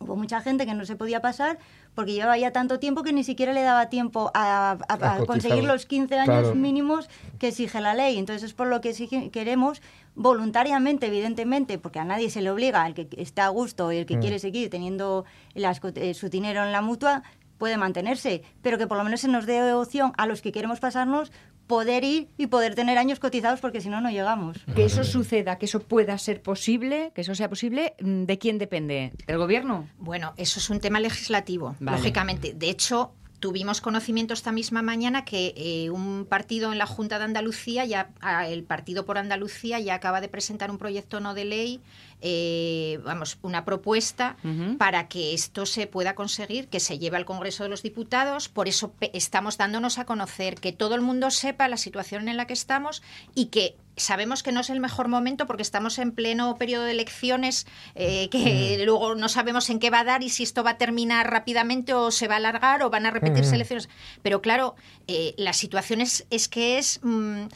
[0.00, 1.58] Hubo mucha gente que no se podía pasar
[1.94, 5.26] porque llevaba ya tanto tiempo que ni siquiera le daba tiempo a, a- a cotizar.
[5.26, 6.54] conseguir los 15 años Claro.
[6.54, 8.16] mínimos que exige la ley.
[8.18, 9.82] Entonces es por lo que exige- queremos
[10.14, 14.06] voluntariamente, evidentemente, porque a nadie se le obliga, el que está a gusto y el
[14.06, 14.20] que Mm.
[14.20, 15.24] quiere seguir teniendo
[15.54, 17.22] las eh, su dinero en la mutua
[17.56, 20.78] puede mantenerse, pero que por lo menos se nos dé opción a los que queremos
[20.80, 21.32] pasarnos
[21.68, 24.56] poder ir y poder tener años cotizados porque si no, no llegamos.
[24.74, 28.58] Que eso suceda, que eso pueda ser posible, que eso sea posible, mm, ¿de quién
[28.58, 29.12] depende?
[29.28, 29.86] ¿Del gobierno?
[29.98, 31.98] Bueno, eso es un tema legislativo, Vale.
[31.98, 32.54] lógicamente.
[32.54, 37.24] De hecho, tuvimos conocimiento esta misma mañana que eh, un partido en la Junta de
[37.24, 41.44] Andalucía, ya ah, el Partido por Andalucía, ya acaba de presentar un proyecto no de
[41.44, 41.80] ley,
[42.20, 44.36] eh, vamos, una propuesta
[44.76, 48.48] para que esto se pueda conseguir, que se lleve al Congreso de los Diputados.
[48.48, 52.46] Por eso estamos dándonos a conocer, que todo el mundo sepa la situación en la
[52.46, 53.02] que estamos
[53.34, 56.92] y que sabemos que no es el mejor momento porque estamos en pleno periodo de
[56.92, 60.70] elecciones eh, que luego no sabemos en qué va a dar y si esto va
[60.70, 63.56] a terminar rápidamente o se va a alargar o van a repetirse Ujú.
[63.56, 63.88] elecciones.
[64.22, 64.74] Pero claro,
[65.06, 67.00] eh, la situación es, es que es...
[67.02, 67.46] mm,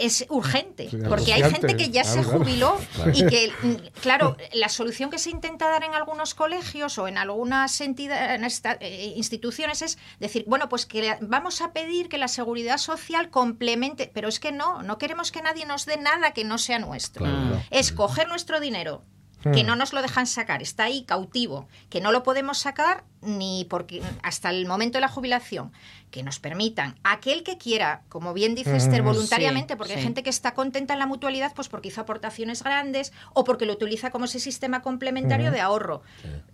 [0.00, 3.12] es urgente, Sí, porque hay gente que ya se jubiló Claro.
[3.14, 7.18] y que, mm, claro, la solución que se intenta dar en algunos colegios o en
[7.18, 12.78] algunas entidades, eh, instituciones es decir, bueno, pues que vamos a pedir que la seguridad
[12.78, 16.58] social complemente, pero es que no, no queremos que nadie nos dé nada que no
[16.58, 17.24] sea nuestro.
[17.24, 17.62] Claro.
[17.70, 19.02] Es coger nuestro dinero
[19.42, 19.66] que Hmm.
[19.66, 24.02] no nos lo dejan sacar, está ahí cautivo, que no lo podemos sacar ni porque
[24.22, 25.72] hasta el momento de la jubilación,
[26.10, 30.02] que nos permitan aquel que quiera, como bien dice Esther, Mm, voluntariamente, sí, porque hay
[30.02, 33.72] gente que está contenta en la mutualidad, pues porque hizo aportaciones grandes o porque lo
[33.74, 35.54] utiliza como ese sistema complementario Ujú.
[35.54, 36.02] de ahorro.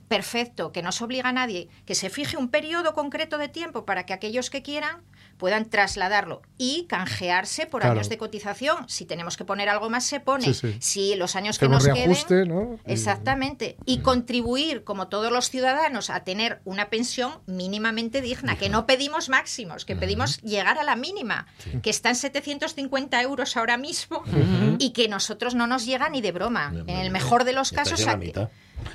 [0.08, 3.84] Perfecto, que no se obliga a nadie, que se fije un periodo concreto de tiempo
[3.84, 5.02] para que aquellos que quieran
[5.38, 7.94] puedan trasladarlo y canjearse por Claro.
[7.96, 8.88] años de cotización.
[8.88, 10.44] Si tenemos que poner algo más, se pone.
[10.46, 10.76] Sí, sí.
[10.80, 12.48] Si los años que Hacemos nos reajuste, queden.
[12.48, 12.78] ¿no?
[12.84, 13.76] Exactamente.
[13.84, 19.28] Y contribuir, como todos los ciudadanos, a tener una pensión mínimamente digna, que no pedimos
[19.28, 21.46] máximos, que pedimos llegar a la mínima,
[21.82, 24.22] que está en 750 euros ahora mismo
[24.78, 26.72] y que nosotros no nos llega ni de broma.
[26.86, 28.12] En el mejor de los casos, en la.
[28.14, 28.48] Estáis,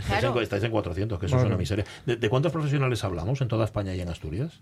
[0.07, 0.37] Claro.
[0.37, 1.85] en, estáis en 400, que eso es una miseria.
[2.05, 4.59] ¿De, de cuántos profesionales hablamos en toda España y en Asturias?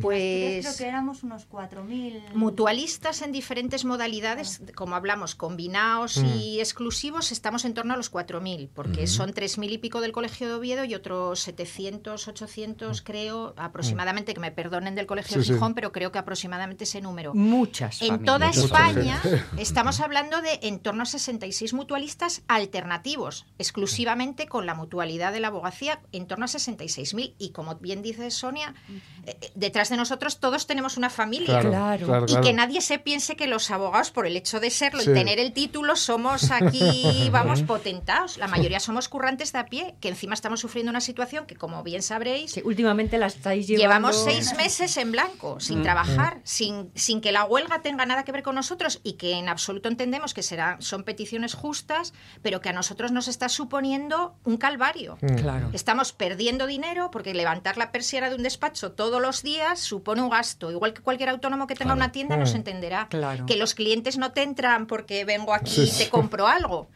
[0.00, 2.34] Pues Creo que éramos unos 4.000.
[2.34, 6.26] mutualistas en diferentes modalidades, como hablamos, combinados Mm.
[6.38, 9.06] y exclusivos, estamos en torno a los 4.000, porque Ujú.
[9.08, 14.40] son 3.000 y pico del Colegio de Oviedo y otros 700, 800, creo, aproximadamente, que
[14.40, 15.52] me perdonen del Colegio Sí, sí.
[15.54, 17.34] Gijón, pero creo que aproximadamente ese número.
[17.34, 18.26] Muchas En familias.
[18.26, 19.44] toda Muchas España familias.
[19.58, 25.48] estamos hablando de en torno a 66 mutualistas alternativos, exclusivamente con la mutualidad de la
[25.48, 27.34] abogacía, en torno a 66.000.
[27.38, 28.74] Y como bien dice Sonia,
[29.26, 29.50] eh, eh,
[29.80, 31.60] detrás de nosotros todos tenemos una familia.
[31.60, 32.06] Claro, Claro.
[32.06, 35.10] claro, y que nadie se piense que los abogados, por el hecho de serlo Sí.
[35.10, 38.36] y tener el título, somos aquí, vamos, potentados.
[38.36, 41.82] La mayoría somos currantes de a pie, que encima estamos sufriendo una situación que, como
[41.82, 43.82] bien sabréis, últimamente la estáis llevando...
[44.10, 45.82] Llevamos seis meses en blanco, sin Mm.
[45.82, 49.48] trabajar, sin, sin que la huelga tenga nada que ver con nosotros y que en
[49.48, 52.12] absoluto entendemos que serán, son peticiones justas,
[52.42, 55.16] pero que a nosotros nos está suponiendo un calvario.
[55.22, 55.36] Mm.
[55.36, 55.70] Claro.
[55.72, 60.30] Estamos perdiendo dinero porque levantar la persiana de un despacho todos los días supone un
[60.30, 60.70] gasto.
[60.70, 61.98] Igual que cualquier autónomo que tenga Claro.
[62.04, 62.56] una tienda nos Mm.
[62.56, 63.06] entenderá.
[63.08, 63.46] Claro.
[63.46, 66.04] Que los clientes no te entran porque vengo aquí Sí, y sí.
[66.04, 66.88] te compro algo.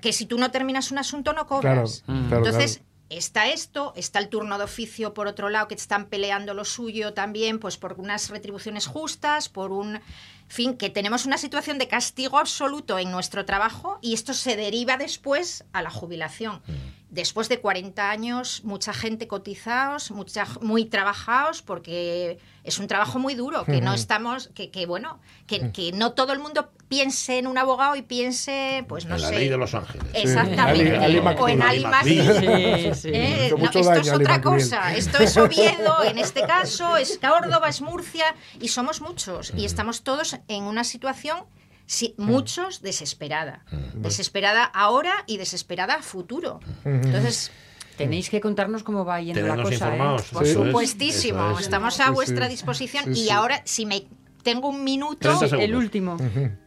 [0.00, 2.02] Que si tú no terminas un asunto no Claro, cobras.
[2.06, 2.90] claro, Entonces, claro.
[3.08, 7.14] Está esto, está el turno de oficio por otro lado, que están peleando lo suyo
[7.14, 10.00] también, pues por unas retribuciones justas, por un
[10.48, 14.96] fin, que tenemos una situación de castigo absoluto en nuestro trabajo y esto se deriva
[14.96, 16.62] después a la jubilación.
[17.08, 23.34] Después de 40 años, mucha gente cotizados, mucha, muy trabajados, porque es un trabajo muy
[23.34, 24.00] duro, que no Ujú.
[24.00, 28.02] estamos, que, que bueno, que, que no todo el mundo piense en un abogado y
[28.02, 29.34] piense, pues no en la sé.
[29.38, 30.06] ley de Los Ángeles.
[30.14, 30.96] Exactamente.
[30.96, 31.62] Ali- Ali o en.
[31.62, 31.84] Ali.
[32.04, 33.10] Sí, sí.
[33.12, 34.94] Eh, no, esto daño es otra cosa.
[34.94, 39.52] Esto es Oviedo, en este caso, es Córdoba, es Murcia, y somos muchos.
[39.56, 41.38] Y estamos todos en una situación,
[41.86, 43.64] sí, muchos, desesperada.
[43.94, 46.60] Desesperada ahora y desesperada a futuro.
[46.84, 47.50] Entonces.
[47.96, 49.96] Tenéis que contarnos cómo va yendo la cosa.
[49.96, 50.16] ¿eh?
[50.30, 51.64] Por supuestísimo, es.
[51.64, 52.50] estamos a Sí, vuestra sí.
[52.52, 53.04] disposición.
[53.06, 53.30] Sí, y sí.
[53.30, 54.06] ahora, si me
[54.46, 55.68] tengo un minuto, 30 segundos.
[55.68, 56.16] El último.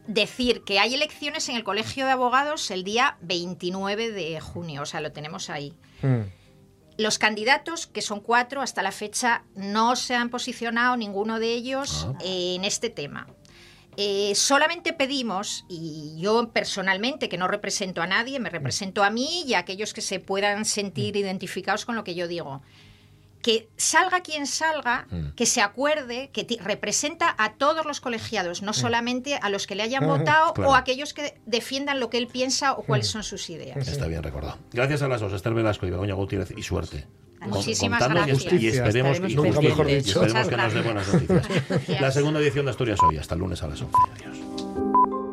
[0.06, 4.86] decir que hay elecciones en el Colegio de Abogados el día 29 de junio, o
[4.86, 5.72] sea, lo tenemos ahí.
[6.98, 12.06] Los candidatos, que son cuatro, hasta la fecha no se han posicionado ninguno de ellos
[12.22, 13.26] eh, en este tema.
[13.96, 19.44] Eh, solamente pedimos, y yo personalmente, que no represento a nadie, me represento a mí
[19.46, 22.60] y a aquellos que se puedan sentir identificados con lo que yo digo,
[23.42, 29.36] que salga quien salga, que se acuerde que representa a todos los colegiados, no solamente
[29.40, 30.70] a los que le hayan votado Claro.
[30.70, 33.88] o a aquellos que defiendan lo que él piensa o cuáles son sus ideas.
[33.88, 34.58] Está bien recordado.
[34.72, 37.06] Gracias a las dos, Esther Velasco y Begoña Gutiérrez, y suerte.
[37.38, 38.52] Con- Muchísimas gracias.
[38.52, 41.48] Y, esperemos, y y esperemos que nos dé buenas noticias.
[42.00, 43.96] La segunda edición de Asturias hoy, hasta el lunes a las 11.
[44.16, 45.29] Adiós.